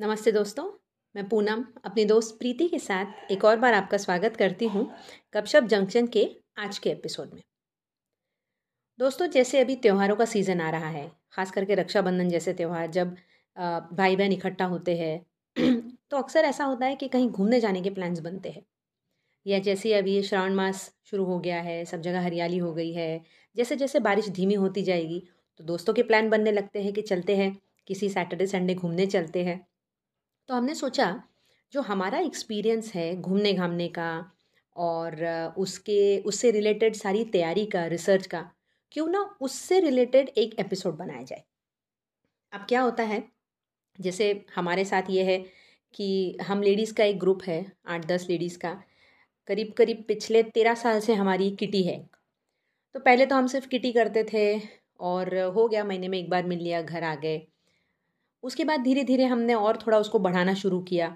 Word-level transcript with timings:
नमस्ते 0.00 0.30
दोस्तों, 0.32 0.64
मैं 1.14 1.28
पूनम 1.28 1.64
अपनी 1.84 2.04
दोस्त 2.04 2.36
प्रीति 2.38 2.66
के 2.68 2.78
साथ 2.78 3.30
एक 3.32 3.44
और 3.44 3.56
बार 3.58 3.74
आपका 3.74 3.96
स्वागत 3.96 4.36
करती 4.36 4.66
हूँ 4.66 4.84
कपशप 5.34 5.64
जंक्शन 5.64 6.06
के 6.06 6.24
आज 6.58 6.78
के 6.78 6.90
एपिसोड 6.90 7.32
में। 7.34 7.42
दोस्तों, 8.98 9.26
जैसे 9.26 9.60
अभी 9.60 9.76
त्योहारों 9.76 10.16
का 10.16 10.24
सीज़न 10.24 10.60
आ 10.60 10.68
रहा 10.70 10.88
है, 10.88 11.10
ख़ास 11.32 11.50
करके 11.50 11.74
रक्षाबंधन 11.74 12.28
जैसे 12.28 12.52
त्यौहार, 12.52 12.86
जब 12.88 13.16
भाई 13.92 14.16
बहन 14.16 14.32
इकट्ठा 14.32 14.64
होते 14.66 14.96
हैं 14.96 15.90
तो 16.10 16.16
अक्सर 16.16 16.44
ऐसा 16.44 16.64
होता 16.64 16.86
है 16.86 16.96
कि 16.96 17.08
कहीं 17.08 17.28
घूमने 17.30 17.60
जाने 17.60 17.82
के 17.82 17.90
प्लान्स 17.90 18.20
बनते 18.20 18.50
हैं। 18.50 18.64
या 19.46 19.58
जैसे 19.60 19.94
अभी 19.94 20.22
श्रावण 20.22 20.54
मास 20.54 20.90
शुरू 21.04 21.24
हो 21.24 21.38
गया 21.40 21.60
है, 21.60 21.84
सब 21.84 22.00
जगह 22.00 22.24
हरियाली 22.24 22.58
हो 22.58 22.72
गई 22.74 22.92
है, 22.92 23.24
जैसे 23.56 23.76
जैसे 23.76 24.00
बारिश 24.00 24.28
धीमी 24.30 24.54
होती 24.56 24.82
जाएगी 24.84 25.22
तो 25.60 25.64
दोस्तों 25.64 25.94
के 25.94 26.02
प्लान 26.04 26.30
बनने 26.30 26.52
लगते 26.52 26.82
हैं 26.82 26.92
कि 26.92 27.02
चलते 27.02 27.36
हैं, 27.36 27.56
किसी 27.88 28.08
सैटरडे 28.10 28.46
संडे 28.46 28.74
घूमने 28.74 29.06
चलते 29.08 29.44
हैं। 29.44 29.66
तो 30.48 30.54
हमने 30.54 30.74
सोचा, 30.74 31.06
जो 31.72 31.80
हमारा 31.82 32.18
एक्सपीरियंस 32.18 32.92
है 32.94 33.14
घूमने 33.16 33.52
घामने 33.52 33.88
का 33.88 34.10
और 34.76 35.24
उसके, 35.58 36.18
उससे 36.20 36.50
रिलेटेड 36.50 36.94
सारी 36.94 37.24
तैयारी 37.24 37.66
का 37.66 37.86
रिसर्च 37.86 38.26
का, 38.26 38.40
क्यों 38.92 39.08
ना 39.08 39.20
उससे 39.40 39.80
रिलेटेड 39.80 40.28
एक 40.38 40.54
एपिसोड 40.60 40.96
बनाया 40.96 41.22
जाए। 41.22 41.44
अब 42.52 42.64
क्या 42.68 42.80
होता 42.80 43.02
है, 43.02 43.22
जैसे 43.98 44.30
हमारे 44.56 44.84
साथ 44.84 45.10
ये 45.10 45.24
है 45.24 45.38
कि 45.94 46.38
हम 46.42 46.62
लेडीज़ 46.62 46.94
का 46.94 47.04
एक 47.04 47.18
ग्रुप 47.18 47.42
है, 47.42 47.60
आठ 47.86 48.06
दस 48.06 48.26
लेडीज़ 48.30 48.58
का, 48.58 48.72
करीब 49.48 49.72
करीब 49.72 50.04
पिछले 50.08 50.42
तेरह 50.42 50.74
साल 50.74 51.00
से 51.00 51.14
हमारी 51.14 51.50
किटी 51.56 51.82
है। 51.82 51.98
तो 52.94 53.00
पहले 53.00 53.26
तो 53.26 53.36
हम 53.36 53.46
सिर्फ़ 53.46 53.68
किटी 53.68 53.92
करते 53.92 54.24
थे 54.32 54.44
और 55.00 55.36
हो 55.36 55.68
गया, 55.68 55.84
महीने 55.84 56.08
में 56.08 56.18
एक 56.18 56.30
बार 56.30 56.46
मिल 56.46 56.58
लिया, 56.58 56.82
घर 56.82 57.04
आ 57.04 57.14
गए। 57.16 57.38
उसके 58.44 58.64
बाद 58.64 58.80
धीरे 58.80 59.04
धीरे 59.04 59.24
हमने 59.26 59.54
और 59.54 59.78
थोड़ा 59.86 59.98
उसको 59.98 60.18
बढ़ाना 60.18 60.54
शुरू 60.54 60.80
किया। 60.82 61.08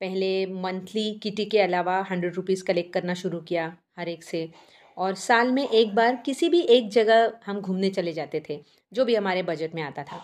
पहले 0.00 0.30
मंथली 0.46 1.12
किटी 1.22 1.44
के 1.44 1.58
अलावा 1.60 2.00
हंड्रेड 2.10 2.34
रुपीज़ 2.34 2.64
कलेक्ट 2.64 2.92
करना 2.92 3.14
शुरू 3.14 3.40
किया 3.42 3.76
हर 3.98 4.08
एक 4.08 4.24
से। 4.24 4.48
और 4.96 5.14
साल 5.14 5.50
में 5.52 5.68
एक 5.68 5.94
बार 5.94 6.16
किसी 6.16 6.48
भी 6.48 6.60
एक 6.68 6.88
जगह 6.90 7.32
हम 7.46 7.60
घूमने 7.60 7.90
चले 7.90 8.12
जाते 8.12 8.42
थे, 8.48 8.60
जो 8.92 9.04
भी 9.04 9.14
हमारे 9.14 9.42
बजट 9.42 9.74
में 9.74 9.82
आता 9.82 10.02
था। 10.02 10.20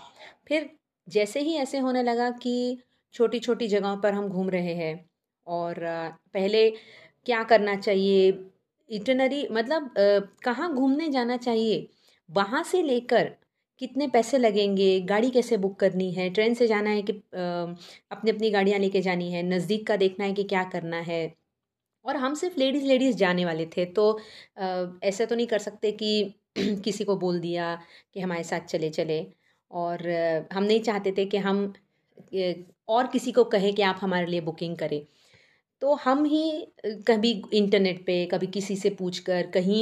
फिर 0.49 0.71
जैसे 1.09 1.41
ही 1.41 1.55
ऐसे 1.55 1.79
होने 1.79 2.03
लगा 2.03 2.31
कि 2.33 2.79
छोटी 3.15 3.39
छोटी 3.41 3.69
जगहों 3.69 3.97
पर 3.97 4.15
हम 4.15 4.29
घूम 4.29 4.51
रहे 4.51 4.75
हैं 4.75 4.95
और 5.47 5.75
पहले 6.35 6.69
क्या 7.27 7.43
करना 7.43 7.75
चाहिए, 7.77 8.29
इटनरी 8.91 9.47
मतलब 9.51 9.95
कहाँ 10.45 10.73
घूमने 10.75 11.09
जाना 11.09 11.37
चाहिए, 11.37 11.89
वहाँ 12.29 12.63
से 12.63 12.83
लेकर 12.83 13.31
कितने 13.81 14.07
पैसे 14.09 14.39
लगेंगे, 14.39 15.01
गाड़ी 15.03 15.31
कैसे 15.31 15.57
बुक 15.57 15.79
करनी 15.81 16.11
है, 16.13 16.29
ट्रेन 16.31 16.55
से 16.55 16.67
जाना 16.67 16.91
है 16.91 17.03
कि 17.03 17.13
अपनी 18.13 18.31
अपनी 18.31 18.51
गाड़ियाँ 18.51 18.79
लेके 18.81 19.01
जानी 19.03 19.31
है, 19.33 19.43
नज़दीक 19.45 19.87
का 19.87 19.97
देखना 19.97 20.25
है 20.25 20.33
कि 20.35 20.45
क्या 20.45 20.63
करना 20.71 20.97
है। 21.03 21.23
और 22.05 22.17
हम 22.19 22.35
सिर्फ़ 22.37 22.59
लेडीज़ 22.59 22.85
लेडीज़ 22.87 23.17
जाने 23.19 23.45
वाले 23.45 23.67
थे 23.69 23.85
तो 23.93 24.05
ऐसे 25.05 25.27
तो 25.27 25.37
नहीं 25.37 25.47
कर 25.49 25.59
सकते 25.61 25.93
कि 25.95 26.35
किसी 26.85 27.05
को 27.05 27.17
बोल 27.19 27.41
दिया 27.41 27.75
कि 28.15 28.21
हमारे 28.21 28.45
साथ 28.45 28.61
चले 28.69 28.91
चले। 28.91 29.21
और, 29.71 30.09
हम 30.53 30.63
नहीं 30.65 30.81
चाहते 30.83 31.13
थे 31.19 31.25
कि 31.27 31.37
हम 31.39 31.73
और 32.89 33.07
किसी 33.09 33.33
को 33.33 33.45
कहे 33.47 33.73
कि 33.73 33.83
आप 33.85 33.99
हमारे 34.03 34.27
लिए 34.27 34.41
बुकिंग 34.43 34.77
करें। 34.79 35.01
तो 35.85 35.95
हम 35.95 36.25
ही 36.25 36.67
कभी 37.09 37.31
इंटरनेट 37.55 37.99
पे, 38.07 38.15
कभी 38.27 38.47
किसी 38.47 38.77
से 38.77 38.91
पूछ 38.91 39.19
कर 39.19 39.47
कहीं 39.55 39.81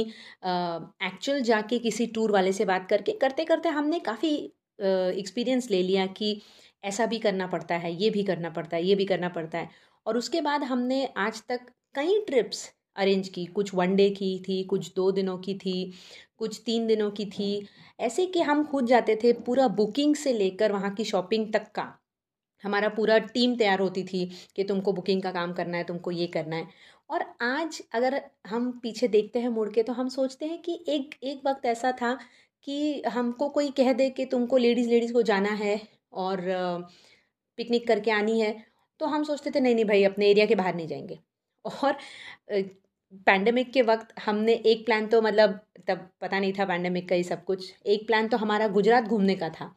एक्चुअल 1.07 1.41
जाके 1.41 1.79
किसी 1.79 2.05
टूर 2.07 2.31
वाले 2.31 2.51
से 2.53 2.65
बात 2.65 2.87
करके 2.89 3.11
करते 3.11 3.45
करते 3.45 3.69
हमने 3.69 3.99
काफ़ी 3.99 4.31
एक्सपीरियंस 4.79 5.69
ले 5.71 5.81
लिया 5.83 6.05
कि 6.07 6.41
ऐसा 6.83 7.05
भी 7.05 7.19
करना 7.19 7.47
पड़ता 7.47 7.75
है, 7.75 7.93
ये 7.93 8.09
भी 8.09 8.23
करना 8.23 8.49
पड़ता 8.49 8.77
है, 8.77 8.83
ये 8.85 8.95
भी 8.95 9.05
करना 9.05 9.29
पड़ता 9.29 9.57
है। 9.57 9.69
और 10.05 10.17
उसके 10.17 10.41
बाद 10.41 10.63
हमने 10.63 11.05
आज 11.17 11.41
तक 11.49 11.71
कई 11.95 12.19
ट्रिप्स 12.27 12.69
अरेंज 12.95 13.29
की। 13.29 13.45
कुछ 13.45 13.73
वन 13.75 13.95
डे 13.95 14.09
की 14.09 14.37
थी, 14.49 14.63
कुछ 14.63 14.93
दो 14.95 15.11
दिनों 15.11 15.37
की 15.37 15.55
थी, 15.55 15.93
कुछ 16.37 16.61
तीन 16.65 16.87
दिनों 16.87 17.11
की 17.11 17.25
थी। 17.27 17.67
ऐसे 17.99 18.25
कि 18.25 18.41
हम 18.41 18.65
खुद 18.65 18.87
जाते 18.87 19.19
थे 19.23 19.33
पूरा 19.41 19.67
बुकिंग 19.67 20.15
से 20.15 20.33
लेकर 20.33 20.71
वहाँ 20.71 20.93
की 20.95 21.03
शॉपिंग 21.05 21.51
तक 21.53 21.71
का। 21.71 21.91
हमारा 22.63 22.89
पूरा 22.91 23.17
टीम 23.29 23.55
तैयार 23.57 23.79
होती 23.79 24.03
थी 24.05 24.25
कि 24.55 24.63
तुमको 24.63 24.93
बुकिंग 24.93 25.21
का 25.23 25.31
काम 25.31 25.53
करना 25.53 25.77
है, 25.77 25.83
तुमको 25.83 26.11
ये 26.11 26.27
करना 26.29 26.55
है। 26.55 26.67
और 27.09 27.23
आज 27.43 27.81
अगर 27.93 28.21
हम 28.47 28.71
पीछे 28.83 29.07
देखते 29.09 29.39
हैं 29.39 29.49
मुड़ 29.49 29.69
के 29.71 29.83
तो 29.83 29.93
हम 29.93 30.09
सोचते 30.09 30.45
हैं 30.45 30.61
कि 30.61 30.79
एक 30.89 31.15
एक 31.25 31.41
वक्त 31.45 31.65
ऐसा 31.67 31.91
था 31.93 32.13
कि 32.67 33.01
हमको 33.07 33.49
कोई 33.51 33.69
कह 33.73 33.93
दे 33.93 34.09
कि 34.11 34.25
तुमको 34.27 34.57
लेडीज़ 34.57 34.89
लेडीज़ 34.89 35.13
को 35.13 35.21
जाना 35.23 35.49
है 35.57 35.79
और 36.15 36.41
पिकनिक 37.59 37.87
करके 37.87 38.11
आनी 38.11 38.39
है 38.41 38.53
तो 38.99 39.05
हम 39.07 39.23
सोचते 39.23 39.51
थे, 39.51 39.59
नहीं 39.59 39.75
नहीं 39.75 39.85
भाई, 39.85 40.03
अपने 40.05 40.29
एरिया 40.29 40.45
के 40.45 40.55
बाहर 40.55 40.75
नहीं 40.75 40.87
जाएँगे। 40.87 41.19
और 41.83 41.97
पैंडमिक 43.27 43.71
के 43.73 43.81
वक्त 43.83 44.13
हमने 44.21 44.53
एक 44.67 44.85
प्लान 44.85 45.07
तो 45.07 45.21
मतलब 45.21 45.59
तब 45.87 46.09
पता 46.21 46.39
नहीं 46.39 46.53
था 46.53 46.65
पैंडमिक 46.65 47.09
का 47.09 47.15
ही 47.15 47.23
सब 47.23 47.43
कुछ। 47.45 47.73
एक 47.87 48.07
प्लान 48.07 48.27
तो 48.29 48.37
हमारा 48.37 48.67
गुजरात 48.69 49.03
घूमने 49.05 49.35
का 49.37 49.49
था। 49.51 49.73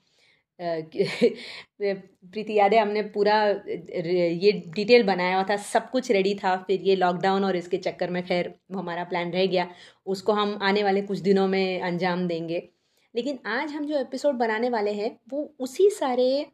प्रीति, 0.61 2.53
याद 2.53 2.75
है 2.75 2.81
हमने 2.81 3.03
पूरा 3.15 3.35
ये 3.45 4.53
डिटेल 4.69 5.03
बनाया 5.07 5.35
हुआ 5.35 5.45
था, 5.51 5.57
सब 5.57 5.91
कुछ 5.91 6.11
रेडी 6.11 6.35
था, 6.35 6.57
फिर 6.57 6.83
ये 6.83 6.97
लॉकडाउन 6.97 7.45
और 7.45 7.57
इसके 7.57 7.77
चक्कर 7.79 8.11
में 8.11 8.23
खैर 8.27 8.55
हमारा 8.75 9.05
प्लान 9.05 9.33
रह 9.33 9.47
गया, 9.47 9.69
उसको 10.07 10.33
हम 10.33 10.59
आने 10.63 10.83
वाले 10.85 11.03
कुछ 11.03 11.19
दिनों 11.21 11.47
में 11.49 11.81
अंजाम 11.83 12.27
देंगे। 12.29 12.69
लेकिन 13.15 13.39
आज 13.49 13.73
हम 13.73 13.87
जो 13.87 13.99
एपिसोड 13.99 14.35
बनाने 14.35 14.69
वाले 14.71 14.93
हैं, 14.93 15.19
वो 15.29 15.55
उसी 15.61 15.89
सारे 15.91 16.47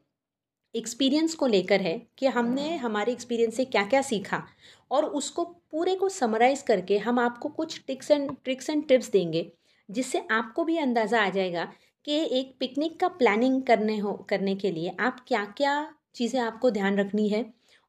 एक्सपीरियंस 0.75 1.35
को 1.35 1.47
लेकर 1.47 1.81
है 1.81 2.01
कि 2.19 2.27
हमने 2.29 2.77
हमारे 2.77 3.13
एक्सपीरियंस 3.13 3.57
से 3.57 3.65
क्या 3.65 3.83
क्या 3.85 4.03
सीखा 4.03 4.43
और 4.91 5.05
उसको 5.05 5.45
पूरे 5.45 5.95
को 5.95 6.09
समराइज़ 6.09 6.65
करके 6.65 6.99
हम 6.99 7.19
आपको 7.19 7.49
कुछ 7.51 7.81
ticks 7.87 8.11
and 8.11 8.31
tricks 8.45 8.71
and 8.71 8.87
tips 8.89 9.11
देंगे, 9.11 9.51
जिससे 9.89 10.23
आपको 10.31 10.65
भी 10.65 10.77
अंदाज़ा 10.79 11.23
आ 11.23 11.29
जाएगा 11.31 11.73
कि 12.07 12.19
एक 12.33 12.57
पिकनिक 12.61 12.99
का 13.01 13.09
प्लानिंग 13.15 13.63
करने 13.63 13.97
हो, 13.99 14.13
करने 14.31 14.55
के 14.57 14.71
लिए 14.71 14.97
आप 15.01 15.25
क्या 15.29 15.45
क्या 15.57 15.75
चीज़ें 16.15 16.41
आपको 16.41 16.71
ध्यान 16.71 16.99
रखनी 16.99 17.29
है 17.29 17.45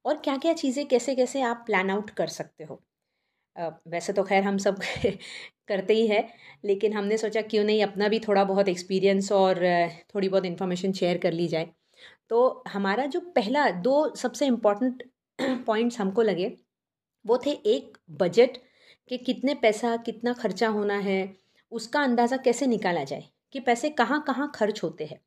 और 0.05 0.17
क्या 0.19 0.37
क्या 0.37 0.53
चीज़ें 0.55 0.85
कैसे 0.87 1.15
कैसे 1.15 1.41
आप 1.43 1.63
प्लान 1.65 1.89
आउट 1.91 2.09
कर 2.13 2.27
सकते 2.31 2.63
हो? 2.63 2.83
वैसे 3.87 4.13
तो 4.13 4.23
खैर 4.23 4.43
हम 4.43 4.57
सब 4.57 4.79
करते 5.67 5.93
ही 5.93 6.07
है, 6.07 6.21
लेकिन 6.65 6.93
हमने 6.93 7.17
सोचा 7.17 7.41
क्यों 7.43 7.63
नहीं 7.63 7.83
अपना 7.83 8.07
भी 8.07 8.19
थोड़ा 8.19 8.43
बहुत 8.43 8.67
एक्सपीरियंस 8.69 9.31
और 9.31 9.59
थोड़ी 10.15 10.29
बहुत 10.29 10.45
इन्फॉर्मेशन 10.45 10.91
शेयर 10.93 11.17
कर 11.17 11.31
ली 11.33 11.47
जाए। 11.47 11.69
तो 12.29 12.63
हमारा 12.69 13.05
जो 13.07 13.19
पहला, 13.35 13.69
दो 13.71 14.15
सबसे 14.17 14.47
इंपॉर्टेंट 14.47 15.03
पॉइंट्स 15.67 15.99
हमको 16.01 16.21
लगे, 16.23 16.51
वो 17.25 17.37
थे 17.45 17.51
एक 17.67 17.97
बजट 18.19 18.57
कि 19.09 19.17
कितने 19.19 19.55
पैसा, 19.57 19.97
कितना 19.99 20.33
खर्चा 20.35 20.69
होना 20.69 20.97
है, 21.01 21.19
उसका 21.71 22.03
अंदाज़ा 22.03 22.37
कैसे 22.39 22.67
निकाला 22.67 23.05
जाए। 23.05 23.23
कि 23.53 23.59
पैसे 23.59 23.89
कहाँ 23.91 24.23
कहाँ 24.27 24.51
खर्च 24.55 24.83
होते 24.83 25.05
हैं। 25.05 25.19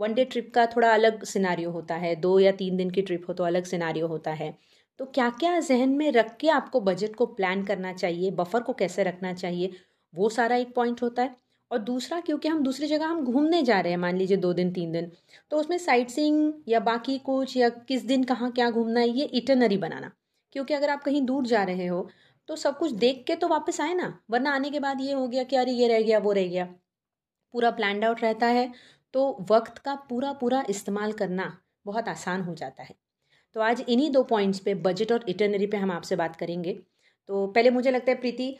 वन 0.00 0.14
डे 0.14 0.24
ट्रिप 0.24 0.52
का 0.54 0.64
थोड़ा 0.66 0.92
अलग 0.94 1.24
सिनारियो 1.24 1.70
होता 1.70 1.94
है, 1.94 2.14
दो 2.16 2.38
या 2.40 2.52
तीन 2.52 2.76
दिन 2.76 2.90
की 2.90 3.02
ट्रिप 3.02 3.24
हो 3.28 3.34
तो 3.34 3.44
अलग 3.44 3.64
सिनारियो 3.64 4.06
होता 4.06 4.30
है। 4.32 4.54
तो 5.00 5.04
क्या 5.06 5.28
क्या 5.30 5.58
जहन 5.60 5.88
में 5.88 6.10
रख 6.12 6.36
के 6.36 6.48
आपको 6.50 6.80
बजट 6.80 7.14
को 7.16 7.26
प्लान 7.26 7.64
करना 7.64 7.92
चाहिए 7.92 8.30
बफर 8.30 8.60
को 8.60 8.72
कैसे 8.72 9.02
रखना 9.02 9.32
चाहिए, 9.34 9.70
वो 10.14 10.28
सारा 10.28 10.56
एक 10.56 10.74
पॉइंट 10.74 11.02
होता 11.02 11.22
है। 11.22 11.36
और 11.70 11.78
दूसरा, 11.78 12.18
क्योंकि 12.20 12.48
हम 12.48 12.62
दूसरी 12.62 12.86
जगह 12.86 13.06
हम 13.06 13.24
घूमने 13.24 13.62
जा 13.62 13.80
रहे 13.80 13.92
हैं, 13.92 13.98
मान 13.98 14.16
लीजिए 14.16 14.36
दो 14.36 14.52
दिन, 14.52 14.72
तीन 14.72 14.92
दिन 14.92 15.10
तो 15.50 15.56
उसमें 15.56 15.76
साइट 15.78 16.10
सीइंग 16.10 16.52
या 16.68 16.80
बाकी 16.80 17.18
कुछ 17.20 17.56
या 17.56 17.68
किस 17.68 18.04
दिन 18.04 18.24
कहाँ 18.24 18.50
क्या 18.52 18.70
घूमना 18.70 19.00
है, 19.00 19.08
ये 19.08 19.24
इटनरी 19.24 19.76
बनाना। 19.78 20.10
क्योंकि 20.52 20.74
अगर 20.74 20.90
आप 20.90 21.02
कहीं 21.02 21.22
दूर 21.22 21.46
जा 21.46 21.62
रहे 21.64 21.86
हो 21.86 22.08
तो 22.48 22.56
सब 22.56 22.78
कुछ 22.78 22.92
देख 22.92 23.24
के 23.26 23.34
तो 23.36 23.48
वापस 23.48 23.80
आए 23.80 23.94
ना, 23.94 24.18
वरना 24.30 24.52
आने 24.52 24.70
के 24.70 24.80
बाद 24.80 25.00
ये 25.00 25.12
हो 25.12 25.26
गया 25.28 25.42
कि 25.44 25.56
अरे 25.56 25.72
ये 25.72 25.88
रह 25.88 26.02
गया, 26.02 26.18
वो 26.18 26.32
रह 26.32 26.46
गया। 26.48 26.68
पूरा 27.54 27.70
प्लान 27.70 28.02
आउट 28.04 28.22
रहता 28.22 28.46
है 28.48 28.70
तो 29.14 29.26
वक्त 29.50 29.78
का 29.78 29.94
पूरा 30.08 30.32
पूरा 30.32 30.64
इस्तेमाल 30.70 31.12
करना 31.12 31.56
बहुत 31.86 32.08
आसान 32.08 32.42
हो 32.42 32.54
जाता 32.54 32.82
है। 32.82 32.94
तो 33.56 33.60
आज 33.60 33.84
इन्हीं 33.88 34.10
दो 34.12 34.22
पॉइंट्स 34.24 34.58
पे 34.60 34.74
बजट 34.80 35.12
और 35.12 35.24
इटनरी 35.28 35.66
पे 35.66 35.76
हम 35.76 35.90
आपसे 35.92 36.16
बात 36.16 36.36
करेंगे। 36.36 36.72
तो 37.28 37.46
पहले 37.48 37.70
मुझे 37.70 37.90
लगता 37.90 38.10
है, 38.12 38.18
प्रीति, 38.20 38.56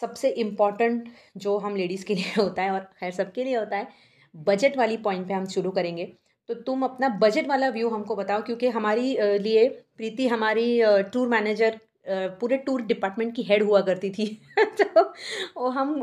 सबसे 0.00 0.30
इंपॉर्टेंट 0.30 1.08
जो 1.36 1.56
हम 1.58 1.76
लेडीज़ 1.76 2.04
के 2.06 2.14
लिए 2.14 2.32
होता 2.38 2.62
है 2.62 2.70
और 2.70 2.80
खैर 3.00 3.12
सबके 3.12 3.44
लिए 3.44 3.56
होता 3.56 3.76
है 3.76 3.88
बजट 4.34 4.76
वाली 4.76 4.96
पॉइंट 4.98 5.26
पे 5.28 5.34
हम 5.34 5.46
शुरू 5.46 5.70
करेंगे। 5.70 6.04
तो 6.48 6.54
तुम 6.54 6.82
अपना 6.84 7.08
बजट 7.20 7.46
वाला 7.48 7.68
व्यू 7.70 7.88
हमको 7.90 8.16
बताओ, 8.16 8.42
क्योंकि 8.42 8.68
हमारी 8.68 9.16
लिए 9.38 9.68
प्रीति, 9.96 10.26
हमारी 10.28 10.80
टूर 11.12 11.28
मैनेजर 11.28 11.78
पूरे 12.06 12.56
टूर 12.58 12.82
डिपार्टमेंट 12.84 13.34
की 13.36 13.42
हेड 13.44 13.62
हुआ 13.62 13.80
करती 13.82 14.10
थी। 14.10 14.26
तो 14.80 15.68
हम 15.70 15.94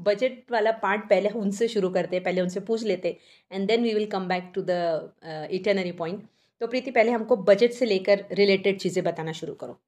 बजट 0.00 0.50
वाला 0.52 0.72
पार्ट 0.82 1.08
पहले 1.10 1.28
उनसे 1.40 1.68
शुरू 1.68 1.90
करते, 1.90 2.20
पहले 2.20 2.40
उनसे 2.40 2.60
पूछ 2.62 2.82
लेते 2.84 3.16
and 3.50 3.66
then 3.68 3.82
we 3.82 3.94
will 3.94 4.06
come 4.10 4.28
back 4.28 4.50
to 4.54 4.62
the 4.64 5.48
itinerary 5.52 5.92
point 5.94 6.26
तो 6.60 6.66
प्रीति, 6.66 6.90
पहले 6.90 7.10
हमको 7.12 7.36
बजट 7.44 7.72
से 7.72 7.86
लेकर 7.86 8.24
रिलेटेड 8.34 8.78
चीज़ें 8.80 9.02
बताना 9.04 9.32
शुरू 9.34 9.54
करो। 9.56 9.80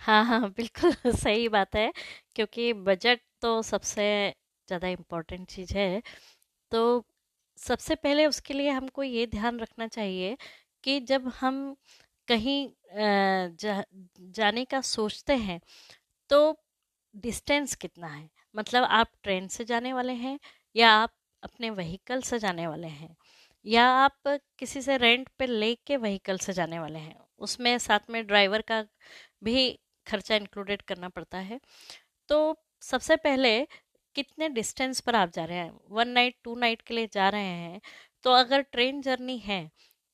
हाँ 0.00 0.24
हाँ 0.24 0.50
बिल्कुल 0.52 0.92
सही 1.16 1.48
बात 1.48 1.74
है, 1.76 1.92
क्योंकि 2.34 2.72
बजट 2.82 3.20
तो 3.42 3.60
सबसे 3.62 4.04
ज़्यादा 4.68 4.88
इम्पोर्टेंट 4.88 5.46
चीज़ 5.48 5.72
है। 5.74 6.02
तो 6.72 6.82
सबसे 7.58 7.94
पहले 7.96 8.26
उसके 8.26 8.54
लिए 8.54 8.70
हमको 8.70 9.02
ये 9.02 9.26
ध्यान 9.28 9.60
रखना 9.60 9.86
चाहिए 9.88 10.36
कि 10.84 10.98
जब 11.02 11.28
हम 11.40 11.60
कहीं 12.28 12.68
जा, 13.56 13.82
जाने 14.20 14.64
का 14.66 14.80
सोचते 14.82 15.34
हैं 15.38 15.60
तो 16.30 16.38
डिस्टेंस 17.14 17.74
कितना 17.76 18.06
है? 18.08 18.28
मतलब 18.54 18.84
आप 18.84 19.10
ट्रेन 19.22 19.48
से 19.48 19.64
जाने 19.64 19.92
वाले 19.92 20.12
हैं 20.14 20.38
या 20.76 20.90
आप 20.92 21.12
अपने 21.42 21.70
व्हीकल 21.72 22.22
से 22.22 22.38
जाने 22.38 22.66
वाले 22.66 22.88
हैं? 22.88 23.16
या 23.66 23.86
आप 23.96 24.38
किसी 24.58 24.82
से 24.82 24.96
रेंट 24.98 25.28
पे 25.38 25.46
लेके 25.46 25.96
व्हीकल 25.98 26.38
से 26.38 26.52
जाने 26.52 26.78
वाले 26.78 26.98
हैं? 26.98 27.16
उसमें 27.40 27.76
साथ 27.80 28.10
में 28.10 28.26
ड्राइवर 28.26 28.62
का 28.64 28.82
भी 29.44 29.70
खर्चा 30.06 30.36
इंक्लूडेड 30.36 30.82
करना 30.82 31.08
पड़ता 31.10 31.38
है। 31.40 31.60
तो 32.28 32.56
सबसे 32.82 33.16
पहले 33.18 33.60
कितने 34.16 34.48
डिस्टेंस 34.50 35.00
पर 35.02 35.14
आप 35.16 35.30
जा 35.30 35.44
रहे 35.44 35.58
हैं? 35.58 35.72
वन 35.90 36.08
नाइट 36.10 36.36
टू 36.44 36.54
नाइट 36.56 36.82
के 36.82 36.94
लिए 36.94 37.08
जा 37.12 37.28
रहे 37.30 37.42
हैं 37.44 37.80
तो 38.24 38.32
अगर 38.34 38.62
ट्रेन 38.64 39.00
जर्नी 39.02 39.38
है 39.40 39.60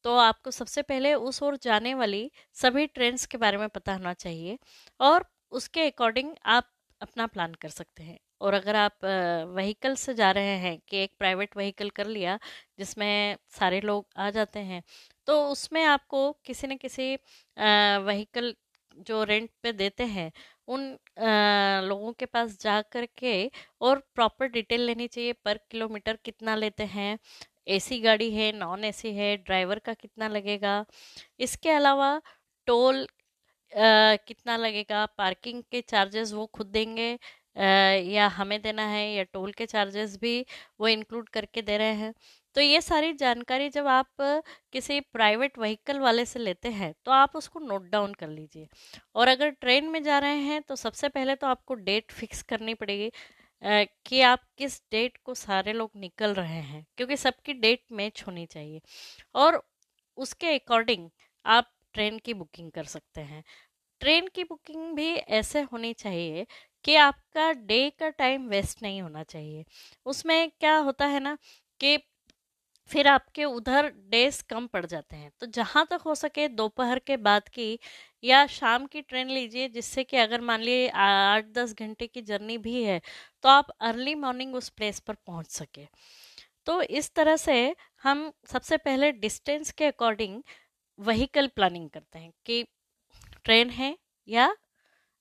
तो 0.04 0.16
आपको 0.18 0.50
सबसे 0.50 0.82
पहले 0.82 1.12
उस 1.16 1.42
ओर 1.42 1.56
जाने 1.62 1.94
वाली 1.94 2.30
सभी 2.56 2.86
ट्रेंड्स 2.88 3.26
के 3.26 3.38
बारे 3.38 3.56
में 3.58 3.68
पता 3.70 3.92
होना 3.94 4.12
चाहिए 4.14 4.58
और 5.00 5.24
उसके 5.52 5.86
अकॉर्डिंग 5.86 6.32
आप 6.48 6.70
अपना 7.00 7.26
प्लान 7.28 7.54
कर 7.56 7.68
सकते 7.70 8.02
हैं। 8.02 8.18
और 8.40 8.54
अगर 8.54 8.76
आप 8.76 9.04
वहीकल 9.54 9.94
से 9.96 10.14
जा 10.14 10.30
रहे 10.32 10.56
हैं 10.58 10.78
कि 10.88 10.96
एक 10.98 11.12
प्राइवेट 11.18 11.56
वहीकल 11.56 11.90
कर 11.92 12.06
लिया 12.08 12.38
जिसमें 12.78 13.36
सारे 13.50 13.80
लोग 13.82 14.06
आ 14.18 14.30
जाते 14.30 14.58
हैं 14.62 14.82
तो 15.28 15.42
उसमें 15.48 15.82
आपको 15.84 16.30
किसी 16.46 16.66
न 16.66 16.76
किसी 16.78 17.14
वहीकल 18.06 18.54
जो 18.98 19.22
रेंट 19.24 19.50
पे 19.62 19.72
देते 19.72 20.04
हैं, 20.06 20.30
उन 20.68 20.80
लोगों 21.88 22.12
के 22.12 22.26
पास 22.26 22.56
जा 22.60 22.80
कर 22.84 23.06
के 23.18 23.50
और 23.80 23.98
प्रॉपर 24.14 24.48
डिटेल 24.48 24.80
लेनी 24.82 25.06
चाहिए 25.08 25.32
पर 25.44 25.58
किलोमीटर 25.70 26.18
कितना 26.24 26.54
लेते 26.56 26.84
हैं 26.86 27.18
एसी 27.68 27.98
गाड़ी 28.00 28.30
है 28.32 28.50
नॉन 28.54 28.84
एसी 28.84 29.12
है 29.14 29.36
ड्राइवर 29.38 29.78
का 29.80 29.94
कितना 29.94 30.28
लगेगा? 30.28 30.84
इसके 31.40 31.70
अलावा 31.72 32.20
टोल 32.66 33.06
कितना 33.72 34.56
लगेगा? 34.58 35.04
पार्किंग 35.18 35.62
के 35.72 35.80
चार्जेस 35.82 36.32
वो 36.34 36.46
खुद 36.48 36.66
देंगे 36.68 37.12
आ, 37.56 37.62
या 37.62 38.26
हमें 38.30 38.60
देना 38.62 38.82
है 38.86 39.02
या 39.12 39.22
टोल 39.24 39.52
के 39.52 39.66
चार्जेस 39.66 40.16
भी 40.20 40.44
वो 40.80 40.88
इंक्लूड 40.88 41.28
करके 41.30 41.62
दे 41.62 41.76
रहे 41.78 41.94
हैं। 41.94 42.12
तो 42.56 42.60
ये 42.60 42.80
सारी 42.80 43.12
जानकारी 43.14 43.68
जब 43.70 43.86
आप 43.88 44.08
किसी 44.72 45.00
प्राइवेट 45.02 45.58
व्हीकल 45.58 45.98
वाले 46.00 46.24
से 46.26 46.38
लेते 46.38 46.68
हैं 46.70 46.92
तो 47.04 47.12
आप 47.12 47.36
उसको 47.36 47.60
नोट 47.60 47.88
डाउन 47.90 48.14
कर 48.14 48.28
लीजिए। 48.28 48.66
और 49.14 49.28
अगर 49.28 49.50
ट्रेन 49.52 49.88
में 49.90 50.02
जा 50.02 50.18
रहे 50.18 50.38
हैं 50.40 50.60
तो 50.62 50.76
सबसे 50.76 51.08
पहले 51.10 51.34
तो 51.36 51.46
आपको 51.46 51.74
डेट 51.76 52.12
फिक्स 52.12 52.42
करनी 52.44 52.74
पड़ेगी। 52.76 53.10
कि 53.62 54.20
आप 54.20 54.40
किस 54.58 54.80
डेट 54.90 55.18
को 55.24 55.34
सारे 55.34 55.72
लोग 55.72 55.90
निकल 55.96 56.34
रहे 56.34 56.60
हैं, 56.62 56.86
क्योंकि 56.96 57.16
सबकी 57.16 57.52
डेट 57.52 57.84
मैच 57.92 58.24
होनी 58.26 58.46
चाहिए। 58.46 58.80
और 59.34 59.62
उसके 60.16 60.54
अकॉर्डिंग 60.58 61.10
आप 61.44 61.72
ट्रेन 61.94 62.18
की 62.18 62.34
बुकिंग 62.34 62.72
कर 62.72 62.84
सकते 62.84 63.20
हैं। 63.20 63.44
ट्रेन 64.00 64.28
की 64.28 64.44
बुकिंग 64.44 64.94
भी 64.96 65.14
ऐसे 65.14 65.60
होनी 65.62 65.92
चाहिए 65.92 66.46
कि 66.84 66.96
आपका 66.96 67.52
डे 67.52 67.90
का 67.90 68.08
टाइम 68.10 68.48
वेस्ट 68.48 68.82
नहीं 68.82 69.02
होना 69.02 69.22
चाहिए। 69.24 69.64
उसमें 70.06 70.50
क्या 70.50 70.76
होता 70.78 71.06
है 71.06 71.20
ना 71.20 71.38
कि 71.80 71.96
फिर 72.90 73.08
आपके 73.08 73.44
उधर 73.46 73.88
डेज़ 74.10 74.42
कम 74.50 74.66
पड़ 74.68 74.84
जाते 74.86 75.16
हैं। 75.16 75.30
तो 75.40 75.46
जहाँ 75.48 75.86
तक 75.90 76.00
हो 76.06 76.14
सके 76.16 76.46
दोपहर 76.50 76.98
के 77.00 77.16
बाद 77.18 77.48
की 77.50 77.78
या 78.24 78.46
शाम 78.48 78.86
की 78.86 79.02
ट्रेन 79.02 79.28
लीजिए, 79.30 79.68
जिससे 79.70 80.04
कि 80.04 80.16
अगर 80.18 80.40
मान 80.42 80.60
लीजिए 80.60 80.88
आठ 80.90 81.46
दस 81.54 81.74
घंटे 81.74 82.06
की 82.08 82.22
जर्नी 82.22 82.58
भी 82.58 82.82
है 82.84 83.00
तो 83.44 83.48
आप 83.48 83.70
अर्ली 83.82 84.14
मॉर्निंग 84.16 84.54
उस 84.56 84.68
प्लेस 84.70 85.00
पर 85.00 85.14
पहुँच 85.16 85.50
सके। 85.52 85.86
तो 86.66 86.80
इस 86.82 87.12
तरह 87.14 87.36
से 87.38 87.74
हम 88.02 88.32
सबसे 88.48 88.76
पहले 88.78 89.12
डिस्टेंस 89.14 89.70
के 89.72 89.86
अकॉर्डिंग 89.86 90.42
वहीकल 90.98 91.46
प्लानिंग 91.56 91.90
करते 91.90 92.18
हैं 92.18 92.32
कि 92.46 92.62
ट्रेन 93.44 93.70
है 93.72 93.96
या 94.28 94.54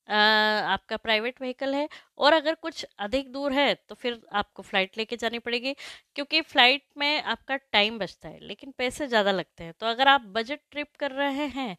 आपका 0.07 0.97
प्राइवेट 0.97 1.41
व्हीकल 1.41 1.73
है 1.75 1.87
और 2.17 2.33
अगर 2.33 2.55
कुछ 2.57 2.85
अधिक 2.99 3.31
दूर 3.31 3.53
है 3.53 3.73
तो 3.89 3.95
फिर 3.95 4.19
आपको 4.33 4.63
फ़्लाइट 4.63 4.97
लेके 4.97 5.15
जानी 5.17 5.39
पड़ेगी, 5.39 5.73
क्योंकि 6.15 6.41
फ़्लाइट 6.43 6.83
में 6.97 7.21
आपका 7.23 7.55
टाइम 7.55 7.97
बचता 7.99 8.29
है, 8.29 8.39
लेकिन 8.41 8.73
पैसे 8.77 9.07
ज़्यादा 9.07 9.31
लगते 9.33 9.63
हैं। 9.63 9.73
तो 9.73 9.85
अगर 9.87 10.07
आप 10.07 10.21
बजट 10.29 10.59
ट्रिप 10.71 10.95
कर 10.99 11.11
रहे 11.13 11.47
हैं 11.49 11.75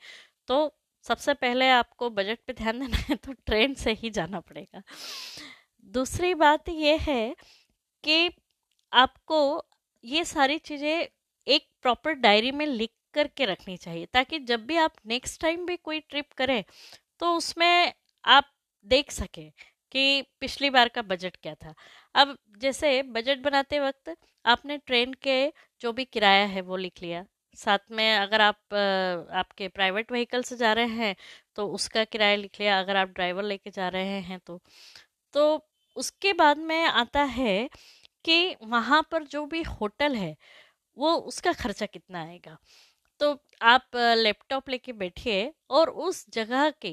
तो 0.48 0.74
सबसे 1.04 1.34
पहले 1.36 1.68
आपको 1.70 2.10
बजट 2.10 2.38
पे 2.46 2.52
ध्यान 2.54 2.80
देना 2.80 2.96
है 3.00 3.16
तो 3.16 3.32
ट्रेन 3.46 3.74
से 3.76 3.92
ही 3.94 4.10
जाना 4.10 4.40
पड़ेगा। 4.40 4.82
दूसरी 5.94 6.34
बात 6.36 6.68
यह 6.68 7.00
है 7.02 7.34
कि 8.04 8.30
आपको 8.92 9.40
ये 10.04 10.24
सारी 10.26 10.58
चीज़ें 10.60 11.06
एक 11.46 11.66
प्रॉपर 11.82 12.14
डायरी 12.16 12.50
में 12.52 12.66
लिख 12.66 12.90
करके 13.14 13.44
रखनी 13.46 13.76
चाहिए, 13.76 14.06
ताकि 14.06 14.38
जब 14.40 14.66
भी 14.66 14.76
आप 14.78 14.94
नेक्स्ट 15.06 15.40
टाइम 15.40 15.64
भी 15.66 15.76
कोई 15.78 16.00
ट्रिप 16.00 16.32
करें 16.36 16.62
तो 17.20 17.32
उसमें 17.36 17.92
आप 18.28 18.50
देख 18.86 19.10
सकें 19.12 19.50
कि 19.94 20.22
पिछली 20.40 20.70
बार 20.70 20.88
का 20.90 21.02
बजट 21.04 21.36
क्या 21.38 21.54
था। 21.56 21.74
अब 22.14 22.36
जैसे 22.60 23.02
बजट 23.04 23.38
बनाते 23.42 23.80
वक्त 23.80 24.14
आपने 24.44 24.76
ट्रेन 24.80 25.12
के 25.22 25.36
जो 25.82 25.92
भी 25.92 26.04
किराया 26.06 26.44
है 26.46 26.60
वो 26.62 26.76
लिख 26.78 27.02
लिया। 27.02 27.24
साथ 27.56 27.78
में 27.92 28.14
अगर 28.16 28.40
आप, 28.40 28.56
आपके 28.74 29.68
प्राइवेट 29.70 30.12
व्हीकल 30.12 30.42
से 30.42 30.56
जा 30.56 30.72
रहे 30.72 30.86
हैं 30.88 31.14
तो 31.56 31.66
उसका 31.70 32.04
किराया 32.06 32.36
लिख 32.36 32.60
लिया। 32.60 32.78
अगर 32.80 32.96
आप 32.96 33.08
ड्राइवर 33.10 33.42
लेके 33.44 33.70
जा 33.70 33.88
रहे 33.90 34.20
हैं 34.22 34.38
तो 34.46 34.60
तो 35.34 35.44
उसके 35.96 36.32
बाद 36.34 36.58
में 36.60 36.84
आता 36.84 37.22
है 37.32 37.68
कि 38.24 38.56
वहाँ 38.64 39.02
पर 39.12 39.24
जो 39.26 39.44
भी 39.46 39.62
होटल 39.64 40.14
है 40.16 40.36
वो 40.96 41.14
उसका 41.16 41.52
खर्चा 41.54 41.86
कितना 41.86 42.22
आएगा। 42.22 42.56
तो 43.20 43.36
आप 43.64 43.96
लैपटॉप 43.96 44.68
लेके 44.70 44.92
बैठिए 44.94 45.52
और 45.70 45.90
उस 45.90 46.26
जगह 46.32 46.70
के 46.82 46.92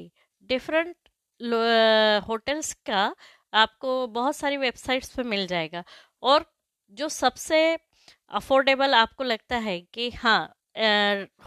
डिफरेंट 0.50 0.96
होटल्स 1.40 2.72
का 2.86 3.14
आपको 3.52 4.06
बहुत 4.08 4.36
सारी 4.36 4.56
वेबसाइट्स 4.56 5.10
पे 5.10 5.22
मिल 5.24 5.46
जाएगा। 5.46 5.82
और 6.22 6.44
जो 6.92 7.08
सबसे 7.10 7.58
अफोर्डेबल 8.30 8.94
आपको 8.94 9.24
लगता 9.24 9.56
है 9.58 9.80
कि 9.94 10.10
हाँ 10.12 10.52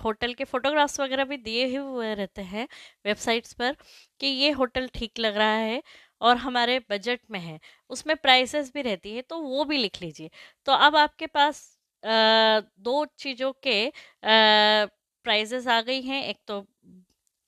होटल 0.03 0.33
के 0.33 0.43
फोटोग्राफ्स 0.45 0.99
वगैरह 0.99 1.23
भी 1.25 1.37
दिए 1.39 1.65
ही 1.65 1.75
हुए 1.77 2.13
रहते 2.15 2.41
हैं 2.43 2.67
वेबसाइट्स 3.05 3.53
पर 3.53 3.75
कि 4.21 4.27
ये 4.27 4.49
होटल 4.53 4.87
ठीक 4.95 5.19
लग 5.19 5.37
रहा 5.37 5.55
है 5.55 5.81
और 6.21 6.37
हमारे 6.37 6.79
बजट 6.89 7.19
में 7.31 7.39
है, 7.39 7.59
उसमें 7.89 8.15
प्राइसेस 8.17 8.71
भी 8.73 8.81
रहती 8.81 9.15
है 9.15 9.21
तो 9.23 9.39
वो 9.39 9.65
भी 9.65 9.77
लिख 9.77 10.01
लीजिए। 10.01 10.29
तो 10.67 10.71
अब 10.73 10.95
आपके 10.97 11.27
पास 11.29 11.61
दो 12.03 13.05
चीज़ों 13.17 13.51
के 13.63 13.91
प्राइजेस 14.23 15.67
आ 15.69 15.79
गई 15.81 16.01
हैं, 16.01 16.23
एक 16.23 16.37
तो 16.47 16.59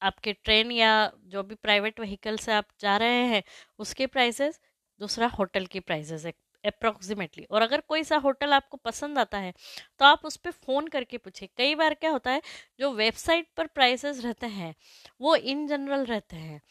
आपके 0.01 0.33
ट्रेन 0.35 0.71
या 0.71 0.91
जो 1.25 1.43
भी 1.43 1.55
प्राइवेट 1.57 1.99
व्हीकल 1.99 2.37
से 2.37 2.53
आप 2.53 2.65
जा 2.81 2.95
रहे 2.97 3.25
हैं, 3.25 3.43
उसके 3.79 4.07
प्राइसेस, 4.07 4.59
दूसरा 5.01 5.27
होटल 5.29 5.65
की 5.67 5.79
प्राइसेस 5.81 6.25
अप्रोक्सीमेटली 6.63 7.43
और 7.51 7.61
अगर 7.61 7.81
कोई 7.81 8.03
सा 8.03 8.17
होटल 8.17 8.53
आपको 8.53 8.77
पसंद 8.79 9.19
आता 9.19 9.37
है 9.37 9.53
तो 9.99 10.05
आप 10.05 10.21
उस 10.25 10.35
पर 10.37 10.51
फ़ोन 10.51 10.87
करके 10.87 11.17
पूछिए। 11.17 11.49
कई 11.57 11.75
बार 11.75 11.93
क्या 11.95 12.11
होता 12.11 12.31
है, 12.31 12.41
जो 12.79 12.91
वेबसाइट 12.93 13.47
पर 13.57 13.67
प्राइसेस 13.69 14.23
रहते 14.25 14.47
हैं, 14.47 14.73
वो 15.21 15.35
इन 15.35 15.65
जनरल 15.67 16.05
रहते 16.05 16.35
हैं। 16.37 16.61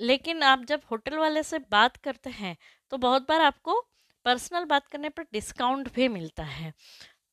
लेकिन 0.00 0.42
आप 0.44 0.64
जब 0.64 0.82
होटल 0.90 1.16
वाले 1.18 1.42
से 1.44 1.58
बात 1.70 1.96
करते 1.98 2.30
हैं 2.32 2.56
तो 2.92 2.98
बहुत 2.98 3.28
बार 3.28 3.40
आपको 3.42 3.80
पर्सनल 4.26 4.64
बात 4.66 4.86
करने 4.88 5.08
पर 5.10 5.24
डिस्काउंट 5.32 5.92
भी 5.94 6.08
मिलता 6.10 6.44
है। 6.44 6.72